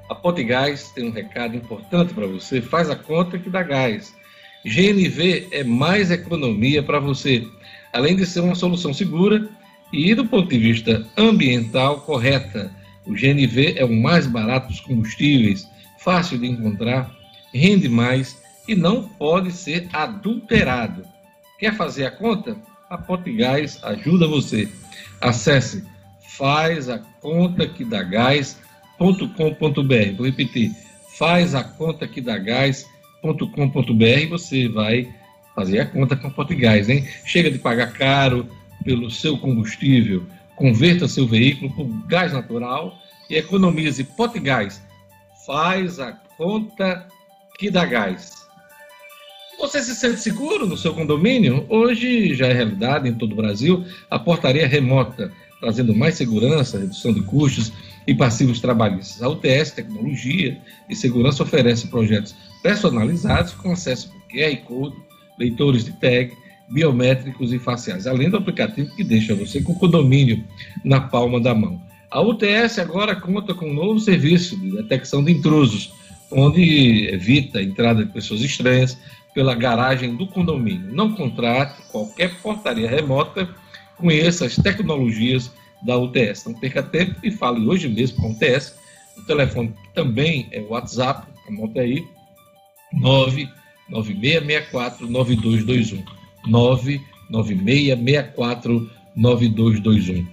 [0.10, 2.62] A Ponte Gás tem um recado importante para você.
[2.62, 4.16] Faz a conta que dá gás.
[4.64, 7.46] GNV é mais economia para você.
[7.92, 9.50] Além de ser uma solução segura,
[9.92, 12.74] e, do ponto de vista ambiental, correta.
[13.06, 15.70] O GNV é o mais barato dos combustíveis,
[16.00, 17.14] fácil de encontrar,
[17.54, 21.04] rende mais e não pode ser adulterado.
[21.60, 22.56] Quer fazer a conta?
[22.90, 24.72] A Potigás ajuda você.
[25.20, 25.84] Acesse
[26.38, 30.16] faz a conta que dá gás.com.br.
[30.16, 30.72] Vou repetir,
[31.18, 35.14] faz a conta que dá gás.com.br você vai
[35.54, 37.06] fazer a conta com a Potigás, hein?
[37.26, 38.48] Chega de pagar caro
[38.86, 40.26] pelo seu combustível,
[40.56, 42.98] converta seu veículo por gás natural
[43.30, 44.82] e economize Potigás.
[45.46, 47.08] Faz a conta
[47.58, 48.47] que dá gás.
[49.60, 51.66] Você se sente seguro no seu condomínio?
[51.68, 57.12] Hoje já é realidade em todo o Brasil a portaria remota, trazendo mais segurança, redução
[57.12, 57.74] de custos
[58.06, 59.22] e passivos trabalhistas.
[59.24, 64.96] A UTS Tecnologia e Segurança oferece projetos personalizados com acesso por QR Code,
[65.40, 66.32] leitores de tag,
[66.70, 70.44] biométricos e faciais, além do aplicativo que deixa você com o condomínio
[70.86, 71.82] na palma da mão.
[72.12, 75.92] A UTS agora conta com um novo serviço de detecção de intrusos,
[76.32, 78.98] onde evita a entrada de pessoas estranhas
[79.38, 80.92] pela garagem do condomínio.
[80.92, 83.48] Não contrate qualquer portaria remota,
[83.96, 86.46] conheça as tecnologias da UTS.
[86.46, 88.76] Não perca tempo e fale hoje mesmo com a UTS.
[89.16, 92.04] O telefone também é o WhatsApp, anota aí,
[93.92, 96.04] 99664-9221.
[97.30, 100.26] 99664-9221.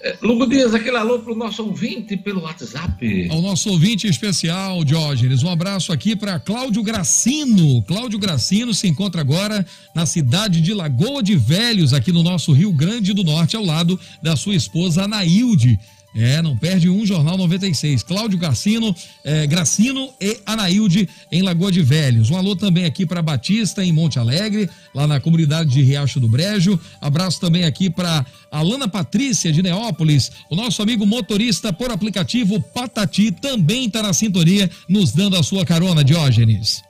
[0.00, 3.28] É, Lugo Dias, aquele alô para o nosso ouvinte pelo WhatsApp.
[3.30, 7.82] Ao nosso ouvinte especial, Diógenes, um abraço aqui para Cláudio Gracino.
[7.82, 12.70] Cláudio Gracino se encontra agora na cidade de Lagoa de Velhos, aqui no nosso Rio
[12.70, 15.80] Grande do Norte, ao lado da sua esposa Anaílde.
[16.20, 18.02] É, não perde um Jornal 96.
[18.02, 18.92] Cláudio Garcino,
[19.22, 22.28] é, Gracino e Anaílde em Lagoa de Velhos.
[22.28, 26.26] Um alô também aqui para Batista em Monte Alegre, lá na comunidade de Riacho do
[26.26, 26.78] Brejo.
[27.00, 30.32] Abraço também aqui para Alana Patrícia de Neópolis.
[30.50, 35.64] O nosso amigo motorista por aplicativo Patati também está na sintonia, nos dando a sua
[35.64, 36.82] carona, Diógenes.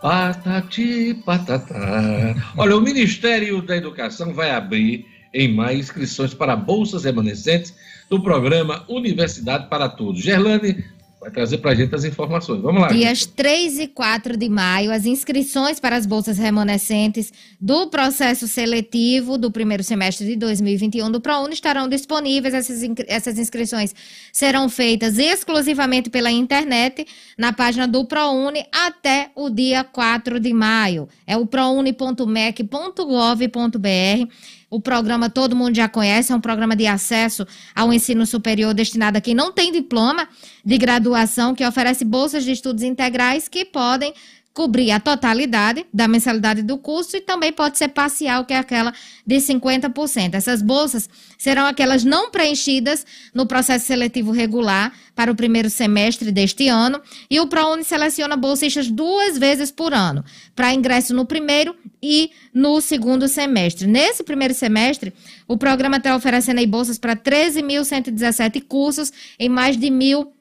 [0.00, 2.36] Patati, patatá.
[2.56, 7.74] Olha, o Ministério da Educação vai abrir em maio inscrições para bolsas remanescentes
[8.08, 10.22] do programa Universidade para Todos.
[10.22, 10.84] Gerlane
[11.26, 12.62] vai trazer para a gente as informações.
[12.62, 12.88] Vamos lá.
[12.88, 13.32] Dias gente.
[13.32, 19.50] 3 e 4 de maio, as inscrições para as bolsas remanescentes do processo seletivo do
[19.50, 22.54] primeiro semestre de 2021 do ProUni estarão disponíveis.
[22.54, 23.92] Essas, essas inscrições
[24.32, 27.04] serão feitas exclusivamente pela internet
[27.36, 31.08] na página do ProUni até o dia 4 de maio.
[31.26, 34.32] É o prouni.mec.gov.br
[34.76, 39.16] o programa todo mundo já conhece, é um programa de acesso ao ensino superior destinado
[39.16, 40.28] a quem não tem diploma
[40.62, 44.12] de graduação, que oferece bolsas de estudos integrais que podem
[44.56, 48.90] cobrir a totalidade da mensalidade do curso e também pode ser parcial, que é aquela
[49.26, 50.32] de 50%.
[50.32, 53.04] Essas bolsas serão aquelas não preenchidas
[53.34, 58.90] no processo seletivo regular para o primeiro semestre deste ano e o ProUni seleciona bolsistas
[58.90, 63.86] duas vezes por ano, para ingresso no primeiro e no segundo semestre.
[63.86, 65.12] Nesse primeiro semestre,
[65.46, 70.32] o programa está oferecendo bolsas para 13.117 cursos em mais de mil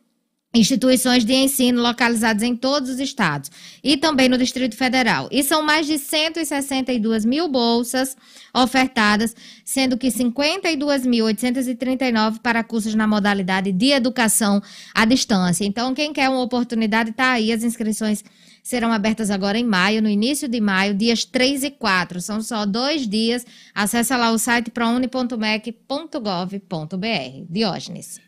[0.55, 3.51] instituições de ensino localizadas em todos os estados
[3.83, 5.27] e também no Distrito Federal.
[5.31, 8.15] E são mais de 162 mil bolsas
[8.53, 9.35] ofertadas,
[9.65, 14.61] sendo que 52.839 para cursos na modalidade de educação
[14.93, 15.65] à distância.
[15.65, 17.51] Então, quem quer uma oportunidade, está aí.
[17.51, 18.23] As inscrições
[18.63, 22.21] serão abertas agora em maio, no início de maio, dias 3 e 4.
[22.21, 23.45] São só dois dias.
[23.73, 27.45] Acesse lá o site prouni.mec.gov.br.
[27.49, 28.24] Diógenes.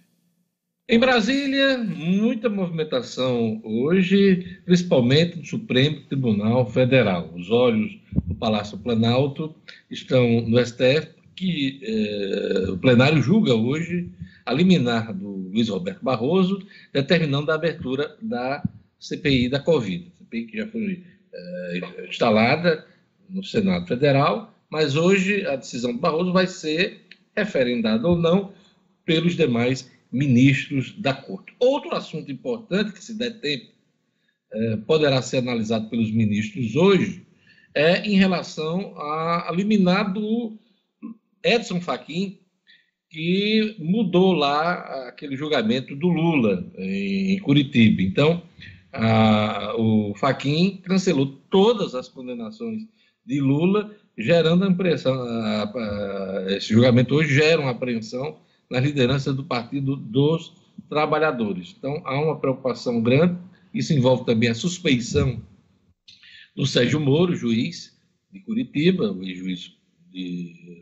[0.90, 7.30] Em Brasília, muita movimentação hoje, principalmente no Supremo Tribunal Federal.
[7.36, 9.54] Os olhos do Palácio Planalto
[9.92, 14.10] estão no STF, que eh, o plenário julga hoje
[14.46, 18.64] a liminar do Luiz Roberto Barroso, determinando a abertura da
[18.98, 20.10] CPI da Covid.
[20.18, 22.88] CPI que já foi eh, instalada
[23.30, 27.02] no Senado Federal, mas hoje a decisão do Barroso vai ser
[27.36, 28.54] referendada ou não
[29.04, 31.54] pelos demais ministros da Corte.
[31.60, 33.72] Outro assunto importante, que se der tempo,
[34.52, 37.26] é, poderá ser analisado pelos ministros hoje,
[37.74, 40.58] é em relação a, a liminar do
[41.44, 42.40] Edson Fachin,
[43.10, 48.02] que mudou lá aquele julgamento do Lula em Curitiba.
[48.02, 48.44] Então,
[48.92, 52.84] a, o Fachin cancelou todas as condenações
[53.26, 58.40] de Lula, gerando a impressão, a, esse julgamento hoje gera uma apreensão
[58.70, 60.54] na liderança do Partido dos
[60.90, 61.76] Trabalhadores.
[61.78, 63.38] Então, há uma preocupação grande,
[63.74, 65.42] isso envolve também a suspeição
[66.56, 67.96] do Sérgio Moro, juiz
[68.32, 69.74] de Curitiba, juiz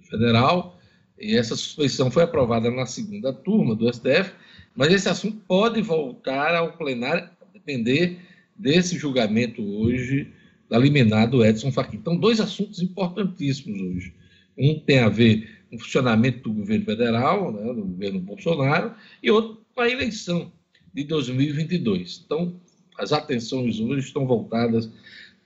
[0.09, 0.79] federal,
[1.17, 4.33] E essa suspeição foi aprovada na segunda turma do STF,
[4.75, 8.19] mas esse assunto pode voltar ao plenário, depender
[8.55, 10.31] desse julgamento hoje
[10.69, 11.97] da liminar do Edson Fachin.
[11.97, 14.13] Então, dois assuntos importantíssimos hoje.
[14.57, 19.81] Um tem a ver funcionamento do governo federal, né, do governo Bolsonaro, e outro com
[19.81, 20.51] a eleição
[20.93, 22.23] de 2022.
[22.25, 22.59] Então,
[22.97, 24.89] as atenções hoje estão voltadas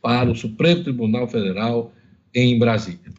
[0.02, 1.94] para o Supremo Tribunal Federal
[2.34, 3.12] em Brasília.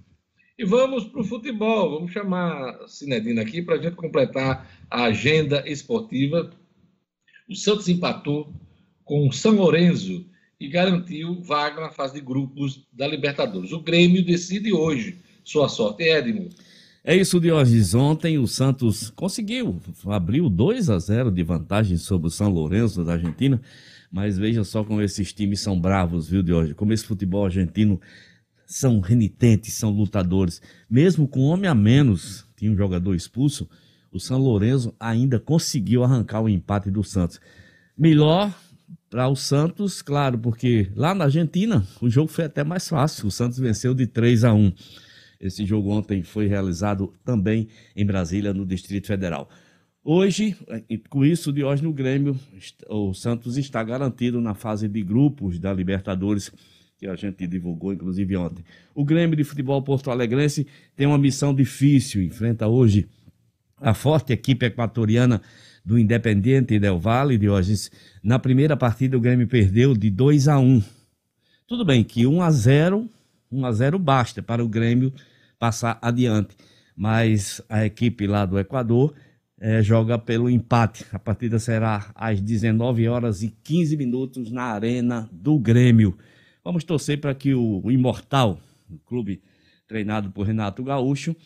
[0.59, 5.05] E vamos para o futebol, vamos chamar a Cinedina aqui para a gente completar a
[5.05, 6.51] agenda esportiva.
[7.49, 8.53] O Santos empatou
[9.05, 10.27] com o São Lourenço
[10.61, 13.73] e garantiu vaga na fase de grupos da Libertadores.
[13.73, 16.05] O Grêmio decide hoje sua sorte.
[16.05, 16.51] Edmo.
[17.03, 17.95] É isso, Diógenes.
[17.95, 23.15] Ontem o Santos conseguiu, abriu 2 a 0 de vantagem sobre o São Lourenço da
[23.15, 23.61] Argentina,
[24.13, 26.77] mas veja só como esses times são bravos, viu, Diógenes?
[26.77, 27.99] Como esse futebol argentino
[28.67, 30.61] são renitentes, são lutadores.
[30.91, 33.67] Mesmo com um homem a menos, tinha um jogador expulso,
[34.13, 37.41] o São Lourenço ainda conseguiu arrancar o empate do Santos.
[37.97, 38.53] Melhor
[39.09, 43.27] para o Santos, claro, porque lá na Argentina o jogo foi até mais fácil.
[43.27, 44.73] O Santos venceu de 3 a 1.
[45.41, 49.49] Esse jogo ontem foi realizado também em Brasília, no Distrito Federal.
[50.05, 50.55] Hoje,
[51.09, 52.39] com isso, de hoje no Grêmio,
[52.89, 56.53] o Santos está garantido na fase de grupos da Libertadores,
[56.99, 58.63] que a gente divulgou, inclusive, ontem.
[58.95, 63.09] O Grêmio de Futebol Porto Alegrense tem uma missão difícil, enfrenta hoje
[63.79, 65.41] a forte equipe equatoriana
[65.83, 67.91] do Independiente Del Valle, de hoje.
[68.23, 70.83] Na primeira partida, o Grêmio perdeu de 2 a 1.
[71.67, 73.09] Tudo bem que 1 a 0
[73.51, 75.13] 1 a 0 basta para o Grêmio
[75.61, 76.57] passar adiante.
[76.97, 79.15] Mas a equipe lá do Equador
[79.61, 81.05] é, joga pelo empate.
[81.13, 86.19] A partida será às 19 horas e 15 minutos na Arena do Grêmio.
[86.65, 88.59] Vamos torcer para que o, o Imortal,
[88.91, 89.43] o clube
[89.87, 91.37] treinado por Renato Gaúcho,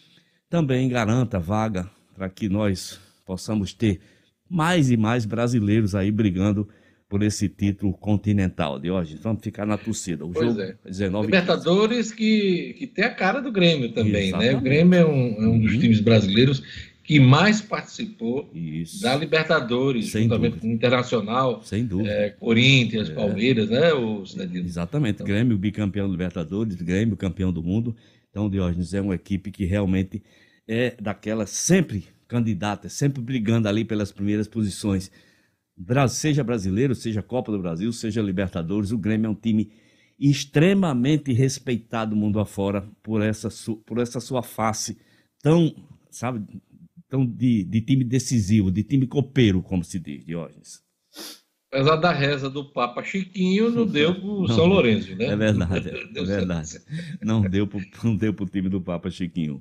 [0.49, 4.01] também garanta vaga para que nós possamos ter
[4.49, 6.69] mais e mais brasileiros aí brigando
[7.09, 9.19] por esse título continental de hoje.
[9.23, 10.25] Vamos ficar na torcida.
[10.25, 10.77] O pois jogo é.
[10.85, 14.53] 19 Libertadores que, que tem a cara do Grêmio também, Exatamente.
[14.53, 14.59] né?
[14.59, 15.81] O Grêmio é um, é um dos uhum.
[15.81, 16.63] times brasileiros
[17.05, 19.03] que mais participou Isso.
[19.03, 22.11] da Libertadores, Sem juntamente com o Internacional, Sem dúvida.
[22.11, 23.15] É, Corinthians, é.
[23.15, 23.93] Palmeiras, né?
[23.93, 25.17] O Exatamente.
[25.17, 25.27] Então...
[25.27, 27.95] Grêmio bicampeão da Libertadores, Grêmio campeão do mundo.
[28.31, 30.23] Então, Diógenes é uma equipe que realmente
[30.67, 35.11] é daquela sempre candidata, sempre brigando ali pelas primeiras posições
[36.09, 39.73] seja brasileiro, seja Copa do Brasil, seja Libertadores, o Grêmio é um time
[40.19, 43.49] extremamente respeitado mundo afora por essa,
[43.85, 44.97] por essa sua face
[45.43, 45.75] tão,
[46.11, 46.47] sabe,
[47.09, 50.83] tão de, de time decisivo, de time copeiro, como se diz, Diógenes.
[51.73, 55.27] Apesar da reza do Papa Chiquinho, não deu para o São Lourenço, né?
[55.27, 56.79] É verdade, é, é verdade.
[57.21, 59.61] Não deu para o time do Papa Chiquinho.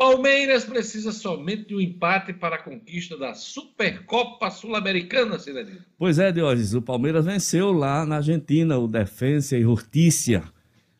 [0.00, 5.84] Palmeiras precisa somente de um empate para a conquista da Supercopa Sul-Americana, Cidadinho.
[5.98, 10.42] Pois é, Diógenes, o Palmeiras venceu lá na Argentina o Defensa e Hortícia.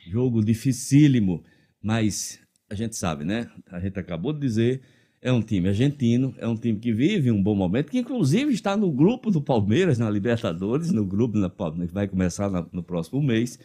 [0.07, 1.43] Jogo dificílimo,
[1.83, 3.51] mas a gente sabe, né?
[3.73, 4.83] A gente acabou de dizer,
[5.23, 8.77] é um time argentino, é um time que vive um bom momento, que inclusive está
[8.77, 13.59] no grupo do Palmeiras na Libertadores, no grupo que vai começar no próximo mês.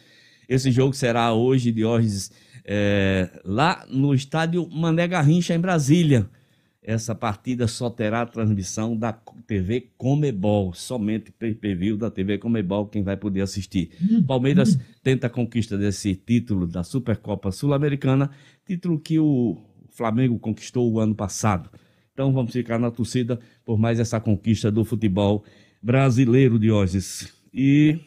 [0.48, 2.30] Esse jogo será hoje, Diógenes
[2.66, 6.28] é, lá no estádio Mané Garrincha, em Brasília.
[6.82, 13.16] Essa partida só terá transmissão da TV Comebol, somente pay-per-view da TV Comebol, quem vai
[13.16, 13.90] poder assistir.
[14.26, 18.30] Palmeiras tenta a conquista desse título da Supercopa Sul-Americana,
[18.64, 19.56] título que o
[19.88, 21.68] Flamengo conquistou o ano passado.
[22.12, 25.44] Então vamos ficar na torcida por mais essa conquista do futebol
[25.82, 27.32] brasileiro, Diógenes.
[27.52, 27.98] E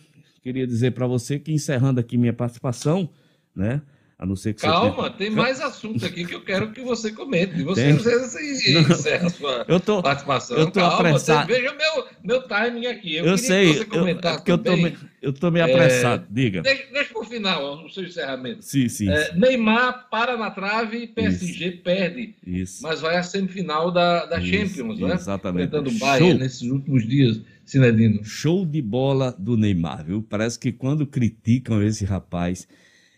[0.50, 3.08] queria dizer para você que encerrando aqui minha participação,
[3.56, 3.84] né?
[4.20, 5.10] A não ser que Calma, você...
[5.12, 7.64] tem mais assunto aqui que eu quero que você comente.
[7.64, 10.58] Você, você encerra a sua eu tô, participação.
[10.58, 11.48] Eu tô Calma, apressado.
[11.48, 13.16] Você, veja meu, meu timing aqui.
[13.16, 14.18] Eu, eu sei, que eu, eu,
[14.58, 14.74] tô,
[15.22, 16.24] eu tô meio apressado.
[16.24, 16.62] É, Diga.
[16.62, 18.62] Deixa, deixa para o final o seu encerramento.
[18.62, 19.10] Sim, sim.
[19.10, 21.78] É, Neymar para na trave e PSG Isso.
[21.82, 22.36] perde.
[22.46, 22.84] Isso.
[22.84, 25.14] Mas vai à semifinal da, da Isso, Champions, né?
[25.14, 25.68] Exatamente.
[25.68, 27.40] Enfrentando o Bayern nesses últimos dias.
[27.64, 28.26] Sinedino.
[28.26, 30.26] Show de bola do Neymar, viu?
[30.28, 32.68] Parece que quando criticam esse rapaz,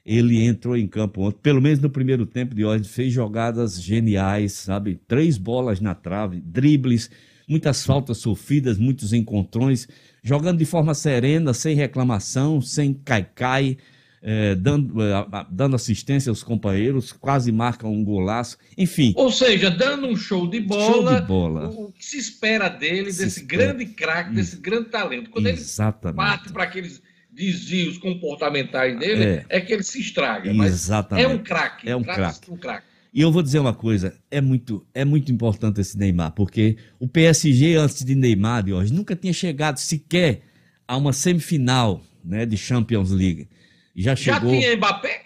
[0.05, 4.53] ele entrou em campo ontem, pelo menos no primeiro tempo de hoje, fez jogadas geniais,
[4.53, 4.99] sabe?
[5.07, 7.09] Três bolas na trave, dribles,
[7.47, 9.87] muitas faltas sofridas, muitos encontrões,
[10.23, 13.77] jogando de forma serena, sem reclamação, sem caicai,
[14.23, 19.13] é, dando, é, dando assistência aos companheiros, quase marca um golaço, enfim.
[19.15, 21.69] Ou seja, dando um show de bola, show de bola.
[21.69, 23.73] o que se espera dele, se desse espera.
[23.73, 25.29] grande craque, desse grande talento.
[25.29, 26.19] Quando Exatamente.
[26.19, 27.01] ele parte para aqueles
[27.41, 30.51] desvios comportamentais dele, é, é que ele se estraga.
[30.51, 31.25] Exatamente.
[31.25, 31.89] é um craque.
[31.89, 32.51] É um craque.
[32.51, 32.85] Um craque.
[33.13, 37.07] E eu vou dizer uma coisa, é muito, é muito importante esse Neymar, porque o
[37.07, 40.43] PSG antes de Neymar de hoje nunca tinha chegado sequer
[40.87, 43.49] a uma semifinal, né, de Champions League.
[43.93, 44.53] Já chegou.
[44.53, 45.25] Já tinha Mbappé?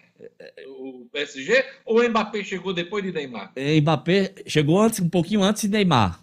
[0.68, 3.52] O PSG ou o Mbappé chegou depois de Neymar?
[3.56, 6.20] É, Mbappé chegou antes, um pouquinho antes de Neymar.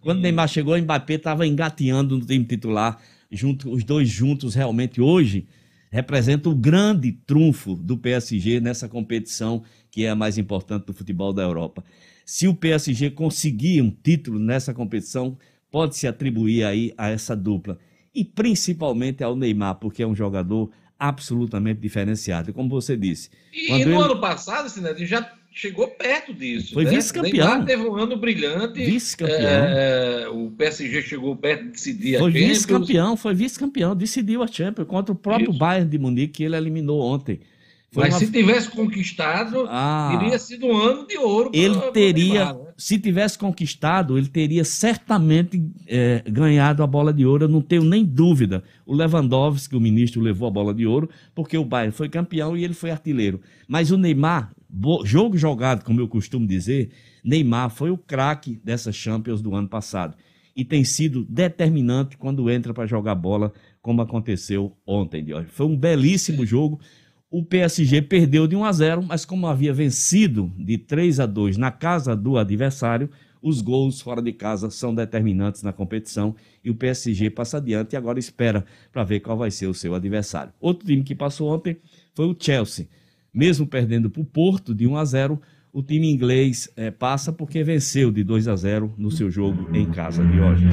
[0.00, 0.22] Quando hum.
[0.22, 3.00] Neymar chegou, o Mbappé estava engateando no time titular,
[3.36, 5.46] junto, os dois juntos realmente hoje
[5.90, 11.32] representa o grande trunfo do PSG nessa competição que é a mais importante do futebol
[11.32, 11.84] da Europa.
[12.26, 15.38] Se o PSG conseguir um título nessa competição,
[15.70, 17.78] pode se atribuir aí a essa dupla
[18.12, 22.52] e principalmente ao Neymar, porque é um jogador absolutamente diferenciado.
[22.52, 23.30] Como você disse.
[23.52, 23.94] E, e no ele...
[23.94, 26.74] ano passado, Sinete, já chegou perto disso.
[26.74, 26.90] Foi né?
[26.90, 27.48] vice-campeão.
[27.48, 28.84] Neymar teve um ano brilhante.
[28.84, 29.38] Vice-campeão.
[29.38, 32.48] É, o PSG chegou perto de decidir foi a Champions.
[32.48, 35.58] Vice-campeão, foi vice-campeão, decidiu a Champions contra o próprio Isso.
[35.58, 37.40] Bayern de Munique, que ele eliminou ontem.
[37.92, 38.20] Foi Mas uma...
[38.20, 41.52] se tivesse conquistado, ah, teria sido um ano de ouro.
[41.54, 42.72] Ele pra, teria, Neymar, né?
[42.76, 47.44] se tivesse conquistado, ele teria certamente é, ganhado a bola de ouro.
[47.44, 48.64] Eu não tenho nem dúvida.
[48.84, 52.64] O Lewandowski, o ministro, levou a bola de ouro porque o Bayern foi campeão e
[52.64, 53.40] ele foi artilheiro.
[53.68, 54.50] Mas o Neymar,
[55.04, 56.90] jogo jogado, como eu costumo dizer,
[57.22, 60.16] Neymar foi o craque dessa Champions do ano passado
[60.56, 63.52] e tem sido determinante quando entra para jogar bola,
[63.82, 65.26] como aconteceu ontem.
[65.48, 66.80] Foi um belíssimo jogo
[67.36, 71.56] o PSG perdeu de 1 a 0, mas como havia vencido de 3 a 2
[71.56, 73.10] na casa do adversário,
[73.42, 77.96] os gols fora de casa são determinantes na competição e o PSG passa adiante e
[77.96, 80.52] agora espera para ver qual vai ser o seu adversário.
[80.60, 81.76] Outro time que passou ontem
[82.14, 82.86] foi o Chelsea.
[83.34, 87.64] Mesmo perdendo para o Porto de 1 a 0, o time inglês é, passa porque
[87.64, 90.64] venceu de 2 a 0 no seu jogo em casa de hoje.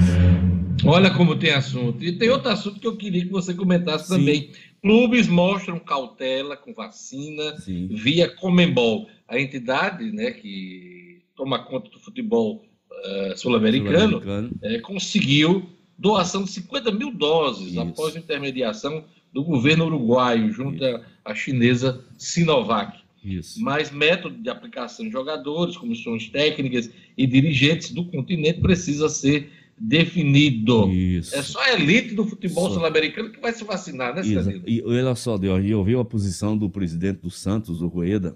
[0.85, 2.03] Olha como tem assunto.
[2.03, 4.17] E tem outro assunto que eu queria que você comentasse Sim.
[4.17, 4.51] também.
[4.81, 7.87] Clubes mostram cautela com vacina Sim.
[7.91, 15.67] via Comembol, a entidade né, que toma conta do futebol uh, sul-americano, sul é, conseguiu
[15.97, 17.79] doação de 50 mil doses Isso.
[17.79, 19.03] após intermediação
[19.33, 20.83] do governo uruguaio junto
[21.23, 22.99] à chinesa Sinovac.
[23.23, 23.61] Isso.
[23.61, 30.91] Mas método de aplicação de jogadores, comissões técnicas e dirigentes do continente precisa ser definido.
[30.91, 31.35] Isso.
[31.35, 34.21] É só a elite do futebol sul-americano que vai se vacinar, né?
[34.65, 38.35] E olha só, eu ouvi a posição do presidente do Santos, o Rueda,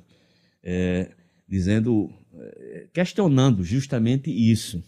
[0.63, 1.11] é,
[1.47, 4.83] dizendo, é, questionando justamente isso,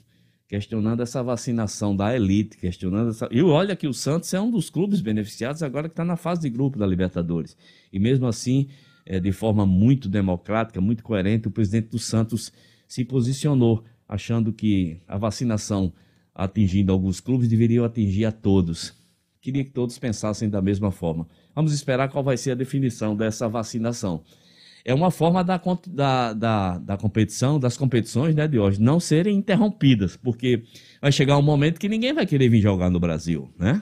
[0.47, 3.27] questionando essa vacinação da elite, questionando essa...
[3.31, 6.41] E olha que o Santos é um dos clubes beneficiados agora que está na fase
[6.41, 7.57] de grupo da Libertadores.
[7.91, 8.69] E mesmo assim,
[9.05, 12.51] é, de forma muito democrática, muito coerente, o presidente do Santos
[12.87, 15.91] se posicionou, achando que a vacinação
[16.37, 18.93] atingindo alguns clubes, deveriam atingir a todos.
[19.41, 21.27] Queria que todos pensassem da mesma forma.
[21.55, 24.23] Vamos esperar qual vai ser a definição dessa vacinação.
[24.85, 29.37] É uma forma da, da, da, da competição, das competições né, de hoje, não serem
[29.37, 30.63] interrompidas, porque
[31.01, 33.81] vai chegar um momento que ninguém vai querer vir jogar no Brasil, né?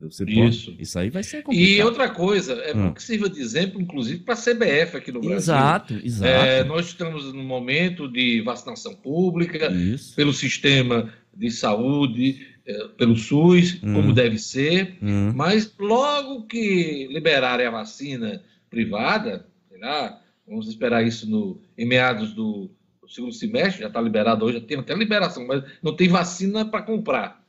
[0.00, 0.70] Você isso.
[0.70, 1.68] Pode, isso aí vai ser complicado.
[1.68, 5.20] E outra coisa, é bom que sirva de exemplo, inclusive, para a CBF aqui no
[5.20, 5.36] Brasil.
[5.36, 6.32] Exato, exato.
[6.32, 10.16] É, nós estamos num momento de vacinação pública, isso.
[10.16, 13.92] pelo sistema de saúde, é, pelo SUS, hum.
[13.92, 15.32] como deve ser, hum.
[15.34, 19.46] mas logo que liberarem a vacina privada,
[19.80, 22.70] lá, vamos esperar isso no, em meados do
[23.08, 26.82] segundo semestre, já está liberado hoje, já tem até liberação, mas não tem vacina para
[26.82, 27.40] comprar.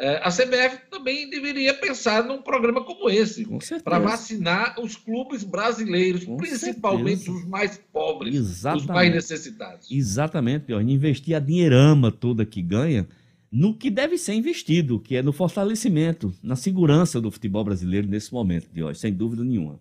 [0.00, 3.44] É, a CBF também deveria pensar num programa como esse,
[3.82, 7.36] para vacinar os clubes brasileiros, Com principalmente certeza.
[7.36, 8.80] os mais pobres, Exatamente.
[8.82, 9.90] os mais necessitados.
[9.90, 10.80] Exatamente, Pior.
[10.80, 13.08] Investir a dinheirama toda que ganha
[13.50, 18.32] no que deve ser investido, que é no fortalecimento, na segurança do futebol brasileiro nesse
[18.32, 19.80] momento de hoje, sem dúvida nenhuma.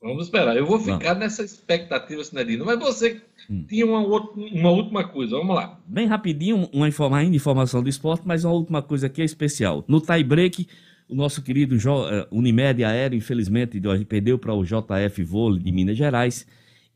[0.00, 0.56] Vamos esperar.
[0.56, 1.18] Eu vou ficar Vamos.
[1.18, 2.64] nessa expectativa, Sinadino.
[2.64, 3.20] Mas você
[3.50, 3.64] hum.
[3.66, 5.36] tinha uma, outra, uma última coisa.
[5.36, 5.80] Vamos lá.
[5.86, 9.84] Bem rapidinho, uma informa, ainda informação do esporte, mas uma última coisa aqui é especial.
[9.88, 10.68] No tie-break,
[11.08, 16.46] o nosso querido uh, Unimed Aéreo, infelizmente, perdeu para o JF Vôlei de Minas Gerais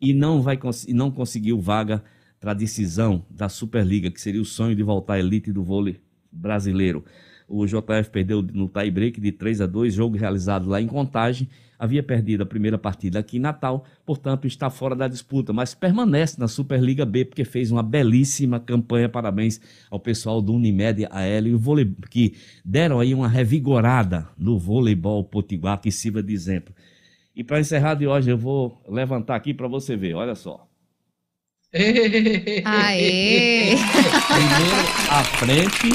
[0.00, 0.58] e não, vai,
[0.88, 2.02] não conseguiu vaga
[2.40, 6.00] para a decisão da Superliga, que seria o sonho de voltar à elite do vôlei
[6.32, 7.04] brasileiro.
[7.46, 11.48] O JF perdeu no tie-break de 3 a 2, jogo realizado lá em Contagem
[11.80, 16.38] havia perdido a primeira partida aqui em Natal, portanto está fora da disputa, mas permanece
[16.38, 19.08] na Superliga B porque fez uma belíssima campanha.
[19.08, 19.58] Parabéns
[19.90, 25.24] ao pessoal do Unimed AL e o vôlei, que deram aí uma revigorada no voleibol
[25.24, 26.74] potiguar, que sirva de exemplo.
[27.34, 30.68] E para encerrar de hoje, eu vou levantar aqui para você ver, olha só.
[31.72, 33.76] Aê!
[34.26, 34.76] Primeiro
[35.08, 35.88] à frente.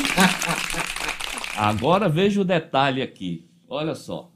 [1.56, 3.48] Agora veja o detalhe aqui.
[3.70, 4.35] Olha só.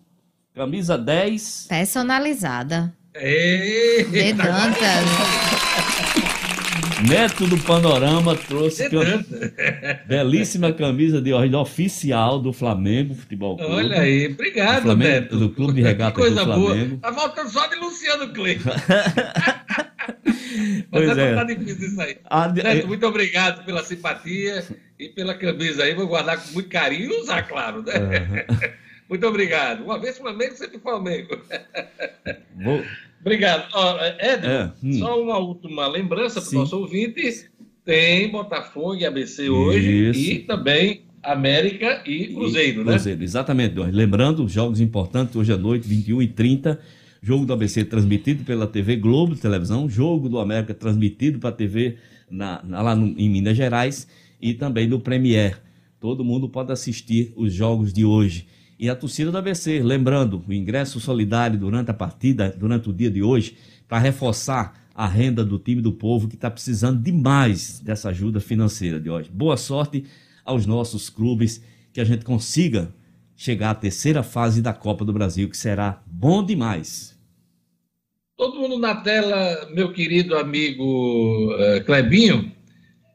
[0.59, 1.67] Camisa 10.
[1.69, 2.93] Personalizada.
[3.15, 4.43] Eita.
[7.07, 8.89] Neto do Panorama trouxe
[10.05, 13.71] belíssima camisa de ordem oficial do Flamengo Futebol Clube.
[13.71, 15.37] Olha aí, obrigado, do Flamengo, Neto.
[15.37, 16.97] Do Clube de Regata que coisa do Flamengo.
[16.97, 16.99] boa.
[17.03, 18.33] Tá faltando só de Luciano.
[20.91, 21.35] Pois Mas é.
[21.35, 22.17] tá difícil isso aí.
[22.29, 24.65] A- Neto, muito obrigado pela simpatia
[24.99, 25.93] e pela camisa aí.
[25.93, 27.81] Vou guardar com muito carinho e usar, claro.
[27.83, 27.93] Né?
[29.09, 29.83] Muito obrigado.
[29.83, 31.37] Uma vez Flamengo, sempre Flamengo.
[32.63, 32.83] Vou-
[33.21, 33.67] Obrigado.
[33.73, 34.93] Ó, Ed, É, hum.
[34.93, 36.55] só uma última lembrança para o Sim.
[36.57, 37.49] nosso ouvinte.
[37.83, 40.19] Tem Botafogo e ABC hoje Isso.
[40.19, 42.93] e também América e Cruzeiro, né?
[42.93, 43.75] Cruzeiro, exatamente.
[43.79, 46.77] Lembrando, jogos importantes hoje à noite, 21h30.
[47.21, 49.89] Jogo do ABC transmitido pela TV Globo televisão.
[49.89, 51.97] Jogo do América transmitido para a TV
[52.29, 54.07] na, na- lá no- em Minas Gerais.
[54.41, 55.59] E também no Premier.
[55.99, 58.47] Todo mundo pode assistir os jogos de hoje.
[58.79, 63.11] E a torcida do ABC, lembrando, o ingresso solidário durante a partida, durante o dia
[63.11, 63.57] de hoje,
[63.89, 68.97] para reforçar a renda do time do povo que está precisando demais dessa ajuda financeira
[68.97, 69.29] de hoje.
[69.29, 70.05] Boa sorte
[70.45, 71.61] aos nossos clubes,
[71.91, 72.89] que a gente consiga
[73.35, 77.19] chegar à terceira fase da Copa do Brasil, que será bom demais.
[78.37, 82.49] Todo mundo na tela, meu querido amigo eh, Clebinho,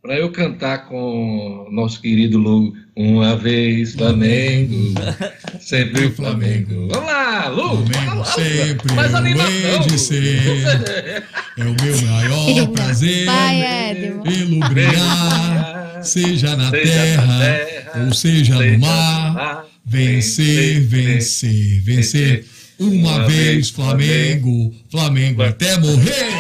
[0.02, 2.74] para eu cantar com nosso querido Lu.
[2.96, 4.94] Uma vez Flamengo,
[5.60, 6.88] sempre Flamengo.
[6.92, 7.84] Vamos lá, Lu!
[7.84, 9.52] Vamos lá, sempre Mais eu animação!
[9.52, 11.24] hei de ser.
[11.58, 13.26] É o meu maior prazer
[14.22, 19.64] pelo brilhar, seja na Seja terra, ou seja seja no mar.
[19.84, 22.46] Vencer, vencer, vencer.
[22.78, 26.30] Uma vez Flamengo, Flamengo até morrer.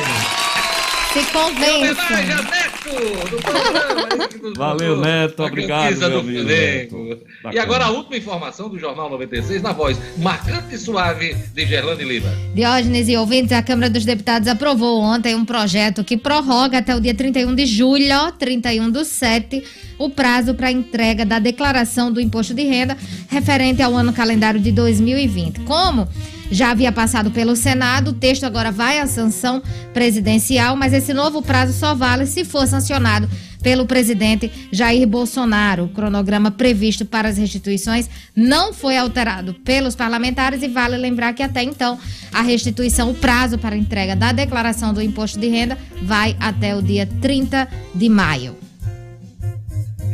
[1.12, 2.63] Se convença.
[2.90, 6.42] Do programa nos Valeu, Neto, obrigado, meu amigo.
[6.44, 7.18] Neto.
[7.52, 12.04] E agora a última informação do Jornal 96 na voz marcante e suave de Gerlane
[12.04, 12.30] Lima.
[12.54, 17.00] Diógenes e ouvintes, a Câmara dos Deputados aprovou ontem um projeto que prorroga até o
[17.00, 19.64] dia 31 de julho, 31 do 7,
[19.98, 22.96] o prazo para entrega da declaração do imposto de renda
[23.28, 25.60] referente ao ano calendário de 2020.
[25.60, 26.06] Como
[26.50, 29.62] já havia passado pelo Senado, o texto agora vai à sanção
[29.92, 33.28] presidencial, mas esse novo prazo só vale se for sancionado
[33.64, 35.84] pelo presidente Jair Bolsonaro.
[35.84, 41.42] O cronograma previsto para as restituições não foi alterado pelos parlamentares e vale lembrar que
[41.42, 41.98] até então
[42.32, 46.82] a restituição, o prazo para entrega da declaração do imposto de renda vai até o
[46.82, 48.63] dia 30 de maio.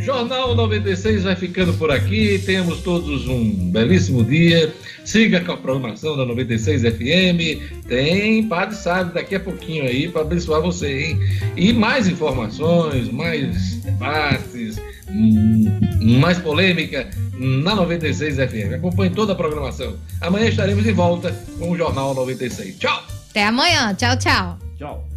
[0.05, 2.39] Jornal 96 vai ficando por aqui.
[2.45, 4.73] Temos todos um belíssimo dia.
[5.05, 7.87] Siga com a programação da 96 FM.
[7.89, 11.21] Tem Padre Sábio daqui a pouquinho aí para abençoar você, hein?
[11.57, 15.81] E mais informações, mais debates, hum,
[16.21, 18.75] mais polêmica na 96 FM.
[18.75, 19.97] Acompanhe toda a programação.
[20.21, 22.79] Amanhã estaremos de volta com o Jornal 96.
[22.79, 23.03] Tchau!
[23.31, 23.95] Até amanhã.
[23.95, 24.59] Tchau, tchau.
[24.77, 25.10] Tchau.